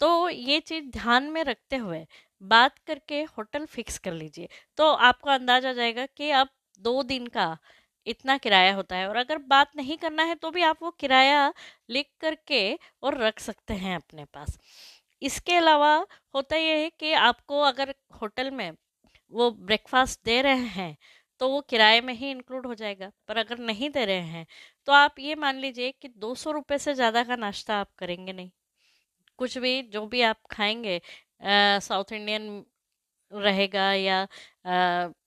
तो 0.01 0.29
ये 0.29 0.59
चीज़ 0.61 0.85
ध्यान 0.91 1.23
में 1.31 1.43
रखते 1.45 1.77
हुए 1.77 2.05
बात 2.43 2.77
करके 2.79 3.21
होटल 3.29 3.65
फिक्स 3.67 3.97
कर 3.99 4.13
लीजिए। 4.13 4.47
तो 4.77 4.91
आपको 5.01 5.29
अंदाज़ा 5.29 5.73
जाएगा 5.73 6.05
कि 6.07 6.29
अब 6.33 6.49
दो 6.79 7.01
दिन 7.05 7.27
का 7.29 7.57
इतना 8.07 8.37
किराया 8.37 8.73
होता 8.75 8.95
है 8.95 9.07
और 9.09 9.15
अगर 9.17 9.37
बात 9.49 9.71
नहीं 9.77 9.97
करना 9.97 10.23
है 10.23 10.35
तो 10.35 10.51
भी 10.51 10.61
आप 10.63 10.77
वो 10.83 10.91
किराया 10.93 11.53
लिख 11.89 12.07
करके 12.21 12.61
और 13.03 13.17
रख 13.19 13.39
सकते 13.39 13.73
हैं 13.75 13.95
अपने 13.95 14.25
पास। 14.25 14.57
इसके 15.21 15.55
अलावा 15.55 15.95
होता 16.35 16.55
यह 16.55 16.77
है 16.77 16.89
कि 16.91 17.13
आपको 17.15 17.61
अगर 17.63 17.93
होटल 18.21 18.51
में 18.51 18.71
वो 19.31 19.49
ब्रेकफास्ट 19.53 20.19
दे 20.25 20.41
रहे 20.41 20.65
हैं 20.71 20.95
तो 21.41 21.49
वो 21.49 21.61
किराए 21.63 22.01
में 22.01 22.13
ही 22.13 22.31
इंक्लूड 22.31 22.65
हो 22.67 22.75
जाएगा। 22.75 23.11
पर 23.27 23.37
अगर 23.37 23.59
नहीं 23.59 23.89
दे 23.91 24.05
रहे 24.05 24.21
हैं 24.27 24.45
तो 24.87 24.93
आप 24.93 25.15
ये 25.19 25.35
मान 25.37 25.57
लीजिए 25.57 25.91
कि 25.93 26.07
दो 26.09 26.33
सौ 26.35 26.51
रुपये 26.51 26.77
से 26.79 26.93
ज़्यादा 26.95 27.23
का 27.23 27.35
नाश्ता 27.37 27.75
आप 27.75 27.89
करेंगे 27.99 28.33
नहीं। 28.33 28.49
कुछ 29.39 29.57
भी, 29.57 29.81
जो 29.83 30.05
भी 30.07 30.21
आप 30.23 30.37
खाएँगे 30.51 31.01
साउथ 31.43 32.11
इंडियन 32.13 32.63
रहेगा 33.31 33.91
या 33.95 34.27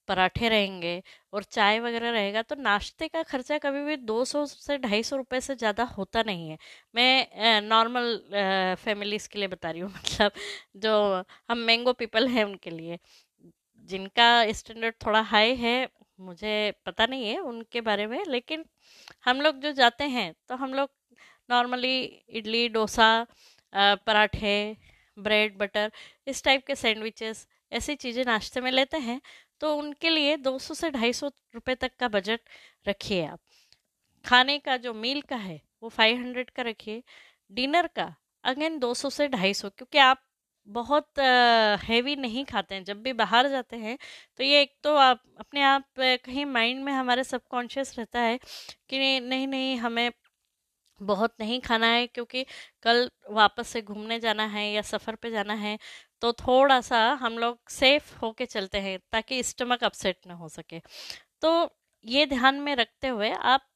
पराठे 0.07 0.49
रहेंगे 0.49 1.01
और 1.33 1.43
चाय 1.45 1.79
वगैरह 1.79 2.11
रहेगा 2.11 2.41
तो 2.43 2.55
नाश्ते 2.57 3.07
का 3.07 3.23
खर्चा 3.23 3.57
कभी 3.59 3.83
भी 3.85 3.95
200 4.03 4.45
से 4.47 4.77
250 4.79 5.13
रुपए 5.13 5.39
से 5.41 5.55
ज़्यादा 5.55 5.83
होता 5.97 6.23
नहीं 6.23 6.49
है। 6.49 6.57
मैं 6.95 7.61
नॉर्मल 7.63 8.15
फैमिलीज़ 8.79 9.27
के 9.29 9.39
लिए 9.39 9.47
बता 9.47 9.71
रही 9.71 9.81
हूँ 9.81 9.91
मतलब 9.97 10.31
जो 10.77 10.93
हम 11.49 11.57
मैंगो 11.59 11.93
पीपल 11.95 12.27
हैं 12.29 12.43
उनके 12.45 12.69
लिए, 12.71 12.99
जिनका 13.89 14.27
स्टैंडर्ड 14.53 14.95
थोड़ा 15.05 15.21
हाई 15.23 15.55
है, 15.57 15.87
मुझे 16.19 16.73
पता 16.85 17.05
नहीं 17.05 17.27
है 17.27 17.39
उनके 17.41 17.81
बारे 17.81 18.07
में, 18.07 18.23
लेकिन 18.27 18.65
हम 19.25 19.41
लोग 19.41 19.59
जो 19.61 19.71
जाते 19.73 20.03
हैं 20.09 20.33
तो 20.49 20.55
हम 20.57 20.73
लोग 20.73 20.89
नॉर्मली 21.49 21.97
इडली, 22.31 22.67
डोसा 22.69 23.09
पराठे 23.73 24.55
ब्रेड, 25.17 25.57
बटर, 25.57 25.91
इस 26.27 26.43
टाइप 26.43 26.65
के 26.67 26.75
सैंडविचेस, 26.77 27.47
ऐसी 27.71 27.95
चीज़ें 27.97 28.23
नाश्ते 28.25 28.61
में 28.61 28.71
लेते 28.71 28.97
हैं 28.99 29.21
तो 29.61 29.75
उनके 29.75 30.09
लिए 30.09 30.35
200 30.39 30.73
से 30.73 30.89
250 30.91 31.31
रुपए 31.55 31.75
तक 31.77 31.91
का 31.99 32.07
बजट 32.09 32.39
रखिए 32.85 33.25
आप। 33.25 33.39
खाने 34.25 34.57
का 34.59 34.77
जो 34.77 34.93
मील 34.95 35.21
का 35.23 35.35
है, 35.37 35.61
वो 35.83 35.89
500 35.91 36.49
का 36.51 36.63
रखिए, 36.63 37.03
डिनर 37.51 37.87
का, 37.89 38.13
अगेन 38.43 38.77
200 38.79 39.09
से 39.11 39.27
250 39.29 39.69
क्योंकि 39.69 39.97
आप 39.99 40.21
बहुत 40.67 41.19
हैवी 41.81 42.15
नहीं 42.17 42.43
खाते 42.45 42.75
हैं, 42.75 42.83
जब 42.83 43.01
भी 43.03 43.13
बाहर 43.15 43.47
जाते 43.49 43.75
हैं 43.77 43.97
तो 44.39 44.43
ये 44.43 44.61
एक 44.61 44.73
तो 44.83 44.95
आप, 44.97 45.21
अपने 45.39 45.61
आप 45.63 45.85
कहीं 45.99 46.45
माइंड 46.47 46.83
में 46.85 46.91
हमारे 46.93 47.23
सबकॉन्शियस 47.25 47.93
रहता 47.99 48.19
है 48.21 48.37
कि 48.89 49.19
नहीं 49.21 49.47
नहीं, 49.47 49.77
हमें 49.77 50.11
बहुत 51.01 51.33
नहीं 51.39 51.59
खाना 51.61 51.87
है 51.87 52.05
क्योंकि 52.07 52.45
कल 52.83 53.09
वापस 53.31 53.67
से 53.67 53.81
घूमने 53.83 54.19
जाना 54.19 54.45
है 54.47 54.65
या 54.71 54.81
सफ़र 54.83 55.15
पे 55.17 55.31
जाना 55.31 55.53
है 55.55 55.77
तो 56.21 56.31
थोड़ा 56.35 56.79
सा 56.81 56.99
हम 57.21 57.37
लोग 57.37 57.59
सेफ़ 57.71 58.15
होके 58.19 58.45
चलते 58.47 58.79
हैं 58.81 58.97
ताकि 59.11 59.41
स्टमक 59.43 59.83
अपसेट 59.83 60.17
ना 60.27 60.33
हो 60.35 60.49
सके। 60.49 60.79
तो 61.41 61.51
ये 62.05 62.25
ध्यान 62.27 62.59
में 62.61 62.75
रखते 62.75 63.07
हुए 63.09 63.31
आप 63.31 63.67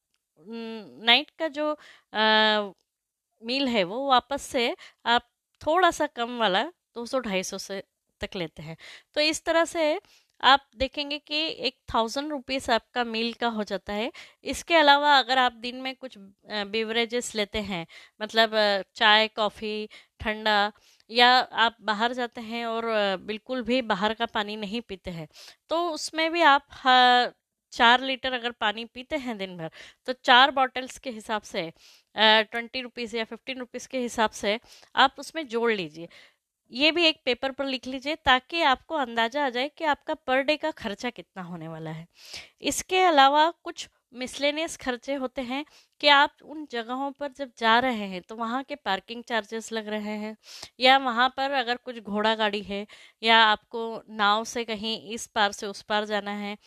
नाइट 0.48 1.30
का 1.40 1.48
जो 1.50 1.72
आ, 2.14 2.72
मील 3.44 3.68
है 3.70 3.84
वो 3.86 4.08
वापस 4.10 4.42
से 4.44 4.76
आप 5.08 5.28
थोड़ा 5.62 5.92
सा 5.92 6.08
कम 6.10 6.38
वाला 6.40 6.64
दो 6.96 7.06
सौ 7.06 7.20
ढाई 7.22 7.44
सौ 7.44 7.58
से 7.60 7.84
तक 8.22 8.36
लेते 8.36 8.64
हैं। 8.64 8.78
तो 9.16 9.22
इस 9.22 9.44
तरह 9.46 9.66
से 9.66 9.84
आप 10.42 10.66
देखेंगे 10.78 11.18
कि 11.20 11.36
एक 11.60 11.76
थाउज़ेंड 11.94 12.30
रुपीज़ 12.32 12.70
आपका 12.72 13.04
मील 13.06 13.34
का 13.36 13.48
हो 13.50 13.64
जाता 13.66 13.94
है। 13.94 14.12
इसके 14.46 14.76
अलावा 14.76 15.18
अगर 15.18 15.38
आप 15.40 15.54
दिन 15.62 15.82
में 15.82 15.94
कुछ 15.96 16.18
बेवरेजेस 16.68 17.34
लेते 17.36 17.60
हैं 17.64 17.86
मतलब 18.20 18.52
चाय 18.96 19.28
कॉफ़ी 19.30 19.88
ठंडा, 20.20 20.72
या 21.10 21.30
आप 21.60 21.78
बाहर 21.84 22.14
जाते 22.14 22.42
हैं 22.44 22.66
और 22.68 22.86
बिल्कुल 23.22 23.62
भी 23.64 23.82
बाहर 23.84 24.14
का 24.14 24.26
पानी 24.28 24.56
नहीं 24.58 24.82
पीते 24.90 25.12
हैं 25.12 25.28
तो 25.70 25.84
उसमें 25.92 26.32
भी 26.34 26.42
आप 26.44 26.68
चार 27.74 28.02
लीटर 28.02 28.34
अगर 28.34 28.52
पानी 28.62 28.84
पीते 28.86 29.16
हैं 29.18 29.38
दिन 29.38 29.56
भर 29.58 29.70
तो 30.08 30.14
चार 30.24 30.52
बॉटल्स 30.52 30.98
के 31.00 31.10
हिसाब 31.12 31.42
से 31.44 31.62
ट्वेंटी 32.16 32.82
रुपीज़ 32.82 33.16
या 33.18 33.24
फिफ्टीन 33.26 33.60
रुपीज़ 33.60 33.88
के 33.90 34.00
हिसाब 34.00 34.30
से 34.32 34.60
आप 34.96 35.16
उसमें 35.20 35.48
जोड़ 35.48 35.72
लीजिए। 35.74 36.08
ये 36.72 36.92
भी 36.92 37.06
एक 37.06 37.18
पेपर 37.26 37.52
पर 37.52 37.66
लिख 37.66 37.88
लीजिए 37.88 38.16
ताकि 38.26 38.62
आपको 38.64 38.96
अंदाज़ा 38.98 39.46
आ 39.46 39.50
जाए 39.50 39.70
कि 39.78 39.86
आपका 39.86 40.14
पर 40.28 40.42
डे 40.44 40.56
का 40.58 40.72
खर्चा 40.74 41.10
कितना 41.12 41.44
होने 41.44 41.68
वाला 41.68 41.92
है। 41.92 42.06
इसके 42.64 43.00
अलावा 43.02 43.50
कुछ 43.64 43.88
मिसलेनियस 44.16 44.78
खर्चे 44.78 45.16
होते 45.16 45.42
हैं 45.44 45.66
कि 46.02 46.08
आप 46.10 46.38
उन 46.46 46.66
जगहों 46.72 47.12
पर 47.14 47.32
जब 47.34 47.52
जा 47.58 47.78
रहे 47.80 48.08
हैं 48.08 48.22
तो 48.24 48.36
वहाँ 48.36 48.64
के 48.66 48.76
पार्किंग 48.78 49.24
चार्जेस 49.26 49.72
लग 49.74 49.88
रहे 49.90 50.16
हैं 50.18 50.36
या 50.80 50.98
वहाँ 51.00 51.30
पर 51.38 51.52
अगर 51.54 51.78
कुछ 51.80 52.00
घोड़ा 52.00 52.34
गाड़ी 52.36 52.62
है 52.64 52.86
या 53.24 53.38
आपको 53.44 53.84
नाव 54.12 54.44
से 54.46 54.64
कहीं 54.66 54.98
इस 55.14 55.28
पार 55.30 55.52
से 55.54 55.68
उस 55.68 55.82
पार 55.84 56.06
जाना 56.06 56.32
है 56.34 56.58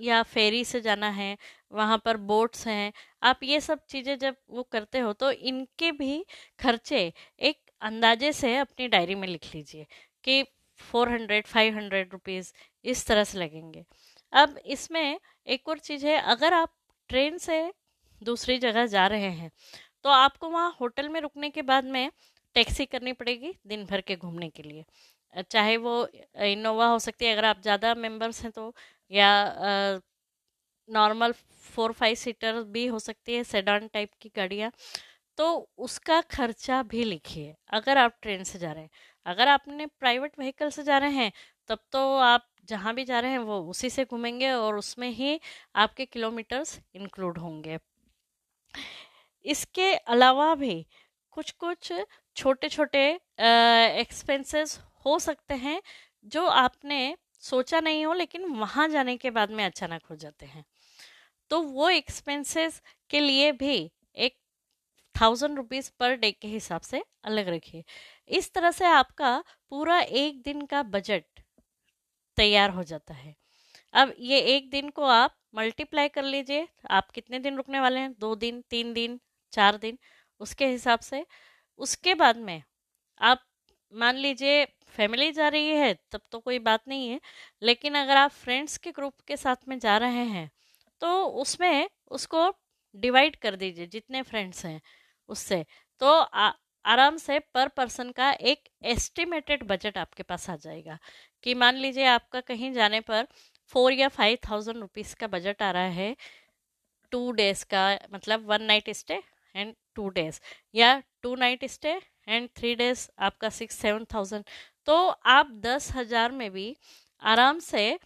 या 0.00 0.22
फेरी 0.24 0.64
से 0.64 0.80
जाना 0.82 1.08
है, 1.10 1.36
वहाँ 1.72 1.98
पर 2.04 2.16
बोट्स 2.18 2.66
हैं, 2.66 2.92
आप 3.22 3.40
ये 3.44 3.60
सब 3.62 3.80
चीज़ें 3.88 4.18
जब 4.18 4.36
वो 4.50 4.62
करते 4.72 4.98
हो 5.00 5.12
तो 5.14 5.30
इनके 5.32 5.92
भी 5.94 6.24
खर्चे 6.60 7.12
एक 7.40 7.69
अंदाजे 7.82 8.32
से 8.34 8.56
अपनी 8.58 8.88
डायरी 8.88 9.14
में 9.14 9.26
लिख 9.28 9.54
लीजिए 9.54 9.86
कि 10.24 10.42
four 10.80 11.08
hundred, 11.08 11.46
five 11.46 11.74
hundred 11.76 12.12
rupees 12.12 12.52
इस 12.84 13.06
तरह 13.06 13.24
से 13.24 13.38
लगेंगे। 13.38 13.84
अब 14.32 14.58
इसमें 14.66 15.18
एक 15.46 15.68
और 15.68 15.78
चीज़ 15.80 16.06
है, 16.06 16.16
अगर 16.22 16.54
आप 16.54 16.72
ट्रेन 17.10 17.38
से 17.38 17.72
दूसरी 18.22 18.58
जगह 18.58 18.86
जा 18.88 19.06
रहे 19.06 19.30
हैं 19.32 19.50
तो 20.04 20.10
आपको 20.10 20.48
वहाँ 20.50 20.76
होटल 20.80 21.08
में 21.08 21.20
रुकने 21.20 21.48
के 21.50 21.62
बाद 21.64 21.84
में 21.86 22.10
टैक्सी 22.56 22.84
करनी 22.86 23.12
पड़ेगी 23.14 23.52
दिन 23.66 23.84
भर 23.86 24.00
के 24.00 24.16
घूमने 24.16 24.48
के 24.50 24.62
लिए। 24.62 24.84
चाहे 25.42 25.76
वो 25.78 26.06
इनोवा 26.44 26.86
हो 26.86 26.98
सकती 26.98 27.24
है, 27.24 27.32
अगर 27.32 27.44
आप 27.44 27.60
ज़्यादा 27.62 27.94
मेंबर्स 27.96 28.42
हैं 28.42 28.50
तो 28.52 28.72
या 29.12 29.30
नॉर्मल 30.88 31.32
फोर 31.64 31.92
फाइव 31.92 32.14
सीटर 32.16 32.62
भी 32.64 32.86
हो 32.86 32.98
सकती 33.00 33.34
है, 33.34 33.44
सेडान 33.44 33.88
टाइप 33.88 34.10
की 34.22 34.30
गाड़ियाँ। 34.36 34.70
तो 35.40 35.68
उसका 35.78 36.20
खर्चा 36.20 36.82
भी 36.82 37.04
लिखिए, 37.04 37.54
अगर 37.70 37.98
आप 37.98 38.16
ट्रेन 38.22 38.42
से 38.44 38.58
जा 38.58 38.72
रहे 38.72 38.82
हैं। 38.82 38.90
अगर 39.26 39.48
आपने 39.48 39.84
प्राइवेट 39.86 40.32
व्हीकल 40.38 40.70
से 40.70 40.82
जा 40.82 40.96
रहे 40.98 41.10
हैं, 41.10 41.32
तब 41.70 41.78
तो 41.92 42.00
आप 42.16 42.46
जहाँ 42.64 42.94
भी 42.94 43.04
जा 43.04 43.20
रहे 43.20 43.30
हैं, 43.30 43.38
वो 43.38 43.60
उसी 43.70 43.90
से 43.90 44.04
घूमेंगे 44.04 44.50
और 44.50 44.76
उसमें 44.76 45.08
ही 45.10 45.38
आपके 45.74 46.04
किलोमीटर्स 46.06 46.78
इंक्लूड 46.94 47.38
होंगे। 47.38 47.78
इसके 49.44 49.92
अलावा 49.94 50.54
भी 50.54 50.86
कुछ 51.32 51.50
कुछ 51.50 51.92
छोटे 52.36 52.68
छोटे 52.68 53.06
एक्सपेंसेस 54.00 54.78
हो 55.06 55.18
सकते 55.18 55.54
हैं, 55.54 55.80
जो 56.26 56.46
आपने 56.46 57.16
सोचा 57.42 57.80
नहीं 57.80 58.04
हो, 58.06 58.12
लेकिन 58.12 58.44
वहाँ 58.50 58.88
जाने 58.88 59.16
के 59.16 59.30
बाद 59.30 59.50
में 59.50 59.64
अचानक 59.64 60.04
हो 60.10 60.16
जाते 60.16 60.46
हैं। 60.46 60.64
तो 61.50 61.60
वो 61.62 61.88
एक्सपेंसेस 61.88 62.80
के 63.10 63.20
लिए 63.20 63.50
भी 63.52 63.90
थाउज़ेंड 65.20 65.56
रुपीज़ 65.56 65.90
पर 66.00 66.14
डे 66.16 66.30
के 66.32 66.48
हिसाब 66.48 66.80
से 66.82 67.02
अलग 67.24 67.48
रखिए। 67.48 67.84
इस 68.30 68.52
तरह 68.54 68.70
से 68.70 68.84
आपका 68.86 69.36
पूरा 69.70 70.00
एक 70.00 70.42
दिन 70.42 70.64
का 70.66 70.82
बजट 70.84 71.24
तैयार 72.36 72.70
हो 72.70 72.82
जाता 72.84 73.14
है। 73.14 73.34
अब 73.94 74.14
ये 74.20 74.38
एक 74.56 74.70
दिन 74.70 74.88
को 74.90 75.04
आप 75.04 75.36
मल्टीप्लाई 75.54 76.08
कर 76.08 76.24
लीजिए। 76.24 76.66
आप 76.90 77.10
कितने 77.10 77.38
दिन 77.38 77.56
रुकने 77.56 77.80
वाले 77.80 78.00
हैं? 78.00 78.12
दो 78.14 78.34
दिन, 78.36 78.60
तीन 78.70 78.92
दिन, 78.92 79.18
चार 79.52 79.76
दिन? 79.76 79.98
उसके 80.40 80.66
हिसाब 80.66 81.00
से। 81.00 81.24
उसके 81.78 82.14
बाद 82.14 82.36
में 82.38 82.62
आप 83.20 83.42
मान 83.92 84.16
लीजिए 84.16 84.64
फैमिली 84.88 85.30
जा 85.32 85.48
रही 85.48 85.68
है, 85.68 85.94
तब 86.12 86.20
तो 86.32 86.38
कोई 86.40 86.58
बात 86.60 86.88
नहीं 86.88 87.08
है। 87.08 87.20
लेकिन 87.62 87.94
अगर 87.94 88.16
आप 88.16 88.30
फ्रेंड्स 88.32 88.76
के 88.78 88.90
ग्रुप 88.92 89.14
के 89.28 89.36
साथ 89.36 89.68
में 89.68 89.78
जा 89.78 89.96
रहे 89.98 90.24
हैं 90.26 90.50
तो 91.02 91.10
उसमें 91.42 91.88
उसको 92.10 92.48
डिवाइड 92.94 93.36
कर 93.36 93.56
दीजिए 93.56 93.86
जितने 93.88 94.22
फ्रेंड्स 94.22 94.64
हैं। 94.66 94.80
उससे। 95.30 95.64
तो 96.00 96.12
आ, 96.12 96.50
आराम 96.84 97.16
से 97.18 97.38
पर 97.54 97.68
पर्सन 97.68 98.10
का 98.12 98.30
एक 98.32 98.68
एस्टिमेटेड 98.86 99.62
बजट 99.68 99.98
आपके 99.98 100.22
पास 100.22 100.48
आ 100.50 100.56
जाएगा 100.58 100.98
कि 101.44 101.54
मान 101.56 101.76
लीजिए 101.76 102.04
आपका 102.08 102.40
कहीं 102.42 102.72
जाने 102.72 103.00
पर 103.02 103.26
फोर 103.72 103.92
या 103.92 104.08
फाइव 104.10 104.38
थाउज़ेंड 104.48 104.78
रुपीज़ 104.78 105.14
का 105.16 105.26
बजट 105.28 105.62
आ 105.62 105.70
रहा 105.70 105.88
है 105.94 106.14
टू 107.12 107.30
डेज़ 107.32 107.64
का 107.70 107.84
मतलब 108.14 108.46
one 108.48 108.62
night 108.64 108.90
stay 108.96 109.22
and 109.54 109.74
two 109.96 110.08
days 110.10 110.40
या 110.74 111.02
two 111.22 111.34
night 111.36 111.64
stay 111.70 112.00
and 112.28 112.48
three 112.56 112.74
days 112.74 113.08
आपका 113.20 113.48
सिक्स 113.50 113.78
सेवन 113.78 114.04
थाउज़ेंड। 114.14 114.44
तो 114.86 114.96
आप 115.08 115.50
दस 115.62 115.90
हज़ार 115.94 116.32
में 116.32 116.50
भी 116.50 116.76
आराम 117.22 117.58
से 117.60 117.98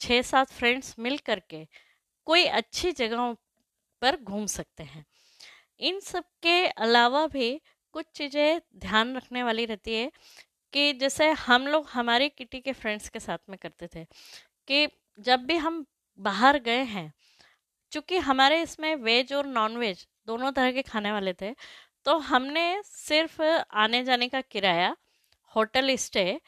छः 0.00 0.22
सात 0.22 0.52
फ्रेंड्स 0.52 0.94
मिल 0.98 1.18
करके 1.26 1.66
कोई 2.26 2.44
अच्छी 2.44 2.92
जगहों 2.92 3.34
पर 4.02 4.16
घूम 4.16 4.46
सकते 4.48 4.82
हैं। 4.84 5.04
इन 5.80 6.00
सब 6.00 6.24
के 6.42 6.66
अलावा 6.68 7.26
भी 7.28 7.50
कुछ 7.94 8.06
चीज़ें 8.14 8.60
ध्यान 8.78 9.16
रखने 9.16 9.42
वाली 9.42 9.64
रहती 9.66 9.94
है 9.94 10.10
कि 10.72 10.92
जैसे 10.94 11.30
हम 11.40 11.66
लोग 11.68 11.86
हमारे 11.90 12.28
किटी 12.30 12.60
के 12.60 12.72
फ्रेंड्स 12.74 13.08
के 13.10 13.20
साथ 13.20 13.38
में 13.50 13.58
करते 13.62 13.88
थे 13.94 14.04
कि 14.68 14.88
जब 15.20 15.44
भी 15.46 15.56
हम 15.58 15.84
बाहर 16.18 16.58
गए 16.60 16.82
हैं, 16.84 17.12
चूँकि 17.92 18.18
हमारे 18.20 18.60
इसमें 18.62 18.94
वेज 18.98 19.32
और 19.34 19.46
नॉन 19.48 19.76
वेज 19.78 20.06
दोनों 20.28 20.52
तरह 20.52 20.72
के 20.72 20.82
खाने 20.84 21.12
वाले 21.12 21.32
थे 21.34 21.54
तो 22.06 22.18
हमने 22.20 22.82
सिर्फ़ 22.84 23.42
आने 23.42 24.04
जाने 24.04 24.28
का 24.28 24.40
किराया, 24.42 24.96
होटल 25.54 25.96
स्टे 25.98 26.40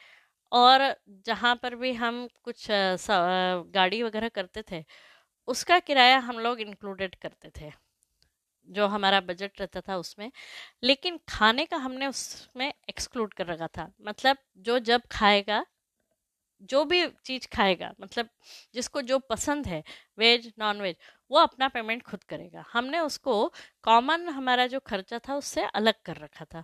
और 0.51 0.81
जहाँ 1.27 1.55
पर 1.63 1.75
भी 1.77 1.93
हम 1.95 2.27
कुछ 2.45 2.67
गाड़ी 2.69 4.01
वगैरह 4.03 4.29
करते 4.31 4.63
थे, 4.71 4.83
उसका 5.47 5.79
किराया 5.81 6.19
हम 6.21 6.39
लोग 6.39 6.61
इंक्लूडेड 6.61 7.15
करते 7.17 7.51
थे। 7.61 7.71
जो 8.67 8.87
हमारा 8.87 9.19
बजट 9.21 9.61
रहता 9.61 9.81
था 9.81 9.97
उसमें। 9.97 10.31
लेकिन 10.83 11.19
खाने 11.29 11.65
का 11.65 11.77
हमने 11.77 12.07
उसमें 12.07 12.71
एक्सक्लूड 12.89 13.33
कर 13.33 13.47
रखा 13.47 13.67
था। 13.69 13.91
मतलब 14.01 14.37
जो 14.59 14.79
जब 14.81 15.01
खाएगा, 15.11 15.65
जो 16.61 16.83
भी 16.85 17.07
चीज़ 17.25 17.47
खाएगा 17.55 17.93
मतलब 18.01 18.27
जिसको 18.73 19.01
जो 19.01 19.17
पसंद 19.21 19.67
है, 19.67 19.83
वेज 20.17 20.51
नॉन 20.59 20.81
वेज 20.81 20.95
वो 21.31 21.37
अपना 21.39 21.67
पेमेंट 21.67 22.03
खुद 22.03 22.23
करेगा। 22.23 22.63
हमने 22.73 22.99
उसको 22.99 23.33
कॉमन 23.83 24.27
हमारा 24.29 24.67
जो 24.67 24.79
खर्चा 24.81 25.19
था 25.19 25.35
उससे 25.35 25.63
अलग 25.65 25.93
कर 26.05 26.17
रखा 26.17 26.45
था। 26.45 26.63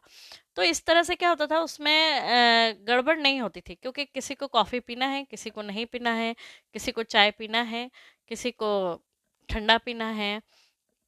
तो 0.56 0.64
इस 0.64 0.86
तरह 0.86 1.04
से 1.04 1.16
क्या 1.16 1.30
होता 1.30 1.48
था, 1.48 1.60
उसमें 1.62 2.86
गड़बड़ 2.88 3.18
नहीं 3.20 3.42
होती 3.42 3.62
थी, 3.62 3.76
क्योंकि 3.76 4.06
किसी 4.06 4.36
को 4.36 4.48
कॉफ़ी 4.48 4.80
पीना 4.80 5.06
है, 5.08 5.24
किसी 5.26 5.50
को 5.50 5.62
नहीं 5.62 5.86
पीना 5.86 6.14
है, 6.14 6.36
किसी 6.74 6.92
को 6.92 7.04
चाय 7.06 7.32
पीना 7.32 7.62
है, 7.64 7.90
किसी 8.30 8.52
को 8.52 8.72
ठंडा 9.50 9.78
पीना 9.78 10.10
है 10.12 10.42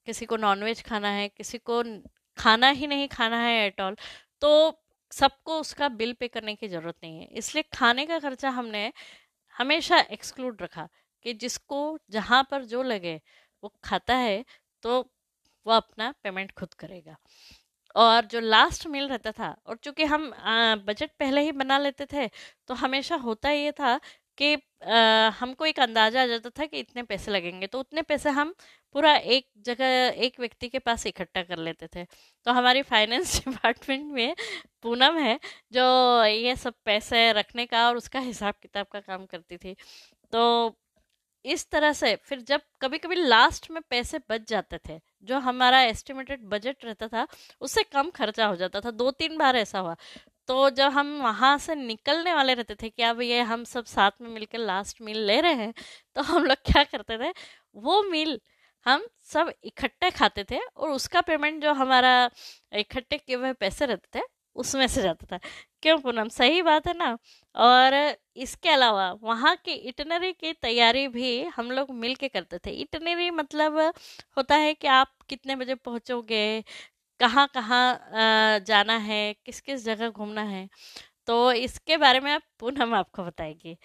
किसी 0.10 0.26
को 0.26 0.38
नॉनवेज 0.38 0.82
खाना 0.84 1.10
है, 1.12 1.28
किसी 1.30 1.58
को 1.60 1.84
खाना 2.38 2.70
ही 2.72 2.88
नहीं 2.88 3.08
खाना 3.10 3.38
है 3.40 3.66
एट 3.66 3.82
ऑल 3.82 3.96
तो 4.42 4.50
सबको 5.12 5.60
उसका 5.60 5.88
बिल 5.92 6.14
पे 6.20 6.28
करने 6.30 6.56
की 6.56 6.68
ज़रूरत 6.68 6.96
नहीं 7.04 7.20
है। 7.20 7.26
इसलिए 7.34 7.64
खाने 7.74 8.06
का 8.06 8.20
खर्चा 8.20 8.50
हमने 8.52 8.92
हमेशा 9.56 10.00
एक्सक्लूड 10.12 10.62
रखा 10.62 10.88
कि 11.26 11.34
जिसको 11.36 11.80
जहाँ 12.12 12.44
पर 12.52 12.64
जो 12.66 12.84
लगे, 12.84 13.16
वो 13.64 13.74
खाता 13.84 14.16
है 14.18 14.44
तो 14.84 15.00
वो 15.66 15.74
अपना 15.74 16.14
पेमेंट 16.24 16.52
खुद 16.54 16.74
करेगा। 16.76 17.16
और 17.96 18.26
जो 18.28 18.40
लास्ट 18.40 18.88
मील 18.88 19.08
रहता 19.10 19.32
था, 19.34 19.50
और 19.66 19.78
चूँकि 19.78 20.04
हम 20.06 20.30
बजट 20.88 21.12
पहले 21.20 21.42
ही 21.42 21.52
बना 21.54 21.78
लेते 21.80 22.06
थे 22.14 22.28
तो 22.68 22.74
हमेशा 22.76 23.16
होता 23.18 23.50
ये 23.52 23.72
था 23.74 24.00
कि 24.40 24.54
हमको 25.40 25.66
एक 25.66 25.80
अंदाज़ा 25.80 26.22
आ 26.24 26.26
जाता 26.28 26.50
था 26.50 26.66
कि 26.66 26.80
इतने 26.80 27.04
पैसे 27.04 27.32
लगेंगे। 27.32 27.68
तो 27.68 27.80
उतने 27.80 28.02
पैसे 28.02 28.30
हम 28.30 28.54
पूरा 28.96 29.16
एक 29.16 29.48
जगह, 29.60 29.86
एक 30.18 30.40
व्यक्ति 30.40 30.70
के 30.70 30.80
पास 30.80 31.06
इकट्ठा 31.08 31.44
कर 31.44 31.58
लेते 31.60 31.88
थे। 31.96 32.06
तो 32.46 32.52
हमारी 32.52 32.82
फाइनेंस 32.84 33.38
डिपार्टमेंट 33.40 34.12
में 34.14 34.36
पूनम 34.84 35.18
है, 35.18 35.40
जो 35.72 36.24
ये 36.26 36.56
सब 36.56 36.74
पैसे 36.86 37.32
रखने 37.34 37.66
का 37.66 37.88
और 37.88 37.98
उसका 37.98 38.20
हिसाब 38.20 38.54
किताब 38.62 38.86
का 38.94 39.00
काम 39.02 39.26
करती 39.26 39.58
थी। 39.58 39.76
तो 40.34 40.78
इस 41.46 41.70
तरह 41.72 41.94
से 41.94 42.16
फिर 42.24 42.40
जब 42.42 42.62
कभी 42.82 42.98
कभी 42.98 43.16
लास्ट 43.16 43.70
में 43.72 43.82
पैसे 43.90 44.20
बच 44.30 44.50
जाते 44.50 44.78
थे, 44.90 45.00
जो 45.24 45.40
हमारा 45.40 45.82
एस्टिमेटेड 45.84 46.44
बजट 46.46 46.86
रहता 46.86 47.08
था, 47.08 47.28
उससे 47.62 47.84
कम 47.84 48.10
खर्चा 48.12 48.46
हो 48.48 48.56
जाता 48.56 48.82
था। 48.82 48.92
दो 48.94 49.12
तीन 49.12 49.38
बार 49.38 49.56
ऐसा 49.58 49.80
हुआ। 49.80 49.96
तो 50.50 50.70
जब 50.70 50.92
हम 50.92 51.08
वहाँ 51.22 51.58
से 51.58 51.76
निकलने 51.76 52.34
वाले 52.34 52.54
रहते 52.54 52.76
थे 52.76 52.90
कि 52.90 53.04
अब 53.04 53.22
ये 53.22 53.42
हम 53.42 53.64
सब 53.64 53.86
साथ 53.86 54.12
में 54.22 54.30
मिलकर 54.30 54.58
लास्ट 54.60 55.02
मील 55.02 55.18
ले 55.26 55.40
रहे 55.42 55.54
हैं 55.56 55.74
तो 56.16 56.22
हम 56.24 56.46
लोग 56.46 56.58
क्या 56.66 56.84
करते 56.84 57.18
थे? 57.18 57.32
वो 57.76 58.02
मील 58.04 58.40
हम 58.86 59.06
सब 59.26 59.52
इकट्ठे 59.64 60.10
खाते 60.12 60.44
थे 60.52 60.60
और 60.68 60.90
उसका 60.90 61.22
पेमेंट 61.22 61.62
जो 61.64 61.74
हमारा 61.74 62.14
इकट्ठे 62.74 63.18
किए 63.18 63.36
हुए 63.36 63.54
पैसे 63.54 63.86
रहते 63.86 64.20
थे, 64.20 64.24
उसमें 64.56 64.88
से 64.88 65.02
जाता 65.02 65.26
था। 65.32 65.40
क्यों 65.84 65.98
पूनम? 66.00 66.28
सही 66.30 66.62
बात 66.62 66.88
है 66.88 66.94
ना? 66.98 67.18
और 67.56 67.94
इसके 68.38 68.70
अलावा 68.70 69.12
वहाँ 69.24 69.56
की 69.66 69.74
इटनरी 69.74 70.32
की 70.34 70.54
तैयारी 70.54 71.08
भी 71.10 71.44
हम 71.56 71.72
लोग 71.72 71.92
मिल 71.96 72.16
के 72.16 72.28
करते 72.30 72.60
थे। 72.66 72.72
इटनरी 72.82 73.30
मतलब 73.32 73.80
होता 74.38 74.56
है 74.56 74.74
कि 74.74 74.88
आप 74.90 75.12
कितने 75.30 75.56
बजे 75.56 75.76
पहुँचोगे 75.78 76.64
कहाँ 77.20 77.48
कहाँ 77.54 78.60
जाना 78.62 78.98
है 79.00 79.22
किस 79.46 79.62
किस 79.62 79.84
जगह 79.86 80.10
घूमना 80.12 80.42
है 80.46 80.68
तो 81.28 81.52
इसके 81.54 81.98
बारे 82.00 82.20
में 82.20 82.32
आप 82.34 82.44
पूनम 82.60 82.94
आपको 82.96 83.24
बताएगी। 83.26 83.78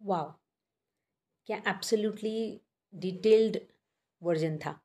वाह 0.00 0.26
क्या 1.48 1.56
एब्सोल्युटली 1.68 2.34
डिटेल्ड 2.94 3.58
वर्जन 4.22 4.56
था। 4.58 4.78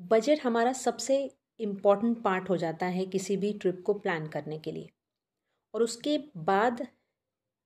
बजट 0.00 0.40
हमारा 0.44 0.72
सबसे 0.74 1.16
इंपॉर्टेंट 1.60 2.22
पार्ट 2.22 2.48
हो 2.50 2.56
जाता 2.56 2.86
है 2.88 3.04
किसी 3.06 3.36
भी 3.36 3.52
ट्रिप 3.54 3.82
को 3.86 3.94
प्लान 3.96 4.26
करने 4.28 4.58
के 4.58 4.72
लिए। 4.72 4.88
और 5.74 5.82
उसके 5.82 6.16
बाद 6.44 6.86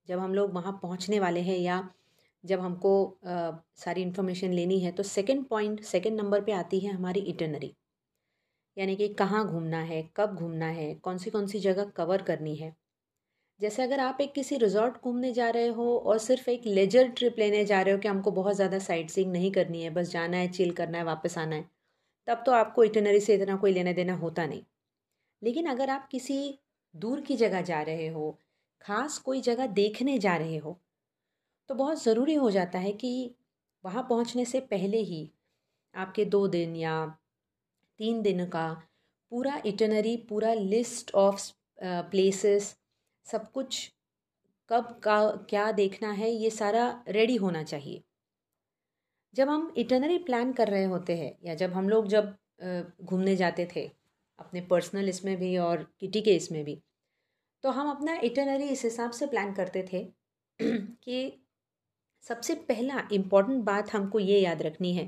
जब 0.09 0.19
हम 0.19 0.35
लोग 0.35 0.53
वहाँ 0.55 0.73
पहुँचने 0.83 1.21
वाले 1.21 1.41
हैं 1.43 1.59
या 1.59 1.79
जब 2.45 2.61
हमको 2.61 2.93
आ, 3.27 3.51
सारी 3.77 4.03
इन्फॉर्मेशन 4.03 4.53
लेनी 4.53 4.81
है 4.81 4.93
तो 4.93 5.03
सेकेंड 5.05 5.47
पॉइंट 5.49 5.83
सेकेंड 5.87 6.21
नंबर 6.21 6.45
पे 6.45 6.53
आती 6.55 6.81
है 6.81 6.93
हमारी 6.93 7.21
इटनरी 7.29 7.75
यानी 8.77 8.95
कि 8.97 9.07
कहाँ 9.15 9.45
घूमना 9.49 9.79
है 9.83 10.03
कब 10.17 10.35
घूमना 10.37 10.67
है 10.71 10.95
कौन 11.03 11.19
सी 11.19 11.31
कौन 11.31 11.47
सी 11.47 11.59
जगह 11.61 11.85
कवर 11.97 12.23
करनी 12.23 12.55
है। 12.57 12.75
जैसे 13.61 13.83
अगर 13.83 14.01
आप 14.01 14.21
एक 14.21 14.33
किसी 14.35 14.57
रिजॉर्ट 14.59 14.97
घूमने 15.05 15.33
जा 15.33 15.49
रहे 15.51 15.69
हो 15.71 15.87
और 15.99 16.19
सिर्फ़ 16.21 16.51
एक 16.51 16.67
लेजर 16.69 17.09
ट्रिप 17.13 17.37
लेने 17.39 17.65
जा 17.65 17.81
रहे 17.83 17.95
हो 17.95 18.01
कि 18.01 18.09
हमको 18.09 18.31
बहुत 18.33 18.57
ज़्यादा 18.57 18.79
साइट 18.81 19.11
सीइंग 19.11 19.33
नहीं 19.33 19.51
करनी 19.53 19.83
है 19.83 19.91
बस 19.91 20.11
जाना 20.11 20.37
है 20.37 20.49
चिल 20.51 20.73
करना 20.75 20.99
है 20.99 21.05
वापस 21.05 21.39
आना 21.39 21.57
है 21.57 21.65
तब 22.29 22.43
तो 22.47 22.53
आपको 22.55 22.85
इटनरी 22.85 23.21
से 23.21 23.35
इतना 23.35 23.57
कोई 23.59 23.73
लेना 23.73 23.93
देना 23.93 24.15
होता 24.19 24.47
नहीं। 24.47 24.63
लेकिन 25.43 25.67
अगर 25.69 25.91
आप 25.91 26.09
किसी 26.13 26.39
दूर 26.95 27.21
की 27.23 27.37
जगह 27.37 27.63
जा 27.65 27.83
रहे 27.83 28.09
हो 28.11 28.31
ख़ास 28.85 29.19
कोई 29.21 29.41
जगह 29.43 29.67
देखने 29.75 30.19
जा 30.21 30.37
रहे 30.37 30.59
हो 30.59 30.81
तो 31.71 31.75
बहुत 31.75 32.03
ज़रूरी 32.03 32.35
हो 32.35 32.51
जाता 32.51 32.79
है 32.79 32.93
कि 32.93 33.35
वहाँ 33.85 34.03
पहुँचने 34.09 34.45
से 34.45 34.61
पहले 34.61 34.99
ही 35.03 35.31
आपके 35.95 36.25
दो 36.25 36.47
दिन 36.49 36.77
या 36.77 36.95
तीन 38.01 38.23
दिन 38.23 38.47
का 38.47 38.69
पूरा 39.33 39.61
इटनरी, 39.67 40.17
पूरा 40.19 40.53
लिस्ट 40.55 41.15
ऑफ़ 41.15 41.51
प्लेसेस 41.83 42.77
सब 43.27 43.51
कुछ 43.53 43.91
कब 44.71 45.01
का, 45.05 45.31
क्या 45.51 45.71
देखना 45.73 46.11
है, 46.13 46.31
ये 46.31 46.51
सारा 46.51 47.05
रेडी 47.09 47.37
होना 47.37 47.63
चाहिए। 47.63 48.03
जब 49.35 49.49
हम 49.49 49.73
इटनरी 49.79 50.19
प्लान 50.19 50.53
कर 50.53 50.69
रहे 50.69 50.85
होते 50.85 51.17
हैं 51.17 51.37
या 51.45 51.55
जब 51.55 51.73
हम 51.73 51.89
लोग 51.89 52.07
जब 52.09 52.35
घूमने 53.05 53.37
जाते 53.37 53.69
थे, 53.77 53.91
अपने 54.39 54.61
पर्सनल 54.61 55.09
इसमें 55.09 55.37
भी 55.37 55.57
और 55.59 55.83
किटी 56.01 56.21
के 56.23 56.35
इसमें 56.37 56.65
भी 56.65 56.81
तो 57.65 57.71
हम 57.71 57.91
अपना 57.91 58.15
इटनरी 58.25 58.69
इस 58.69 58.85
हिसाब 58.85 59.11
से 59.11 59.27
प्लान 59.27 59.53
करते 59.55 59.85
थे 59.93 60.05
कि 60.63 61.44
सबसे 62.27 62.55
पहला 62.69 63.03
इंपॉर्टेंट 63.13 63.63
बात 63.65 63.93
हमको 63.93 64.19
ये 64.19 64.39
याद 64.41 64.63
रखनी 64.63 64.93
है 64.95 65.05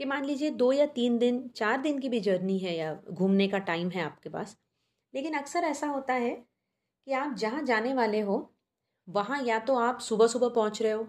कि 0.00 0.04
मान 0.04 0.24
लीजिए 0.24 0.50
दो 0.52 0.72
या 0.72 0.86
तीन 0.88 1.18
दिन, 1.18 1.48
चार 1.50 1.80
दिन 1.82 1.98
की 1.98 2.08
भी 2.08 2.20
जर्नी 2.20 2.58
है 2.58 2.76
या 2.76 2.94
घूमने 3.10 3.48
का 3.48 3.58
टाइम 3.60 3.90
है 3.90 4.02
आपके 4.02 4.30
पास, 4.30 4.56
लेकिन 5.14 5.34
अक्सर 5.38 5.64
ऐसा 5.64 5.86
होता 5.88 6.14
है 6.14 6.30
कि 7.06 7.12
आप 7.14 7.34
जहाँ 7.36 7.62
जाने 7.64 7.94
वाले 7.94 8.20
हो, 8.20 8.38
वहाँ 9.08 9.42
या 9.44 9.58
तो 9.60 9.76
आप 9.78 10.00
सुबह 10.00 10.26
सुबह 10.28 10.48
पहुँच 10.50 10.82
रहे 10.82 10.92
हो, 10.92 11.02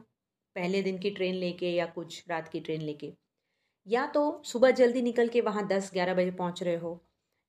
पहले 0.55 0.81
दिन 0.83 0.97
की 0.99 1.09
ट्रेन 1.11 1.35
लेके 1.35 1.71
या 1.71 1.85
कुछ 1.87 2.23
रात 2.29 2.47
की 2.47 2.59
ट्रेन 2.59 2.81
लेके, 2.81 3.13
या 3.87 4.05
तो 4.07 4.41
सुबह 4.45 4.71
जल्दी 4.73 5.01
निकल 5.01 5.27
के 5.29 5.41
वहाँ 5.41 5.67
दस, 5.67 5.91
ग्यारह 5.93 6.13
बजे 6.15 6.31
पहुँच 6.33 6.63
रहे 6.63 6.75
हो, 6.77 6.99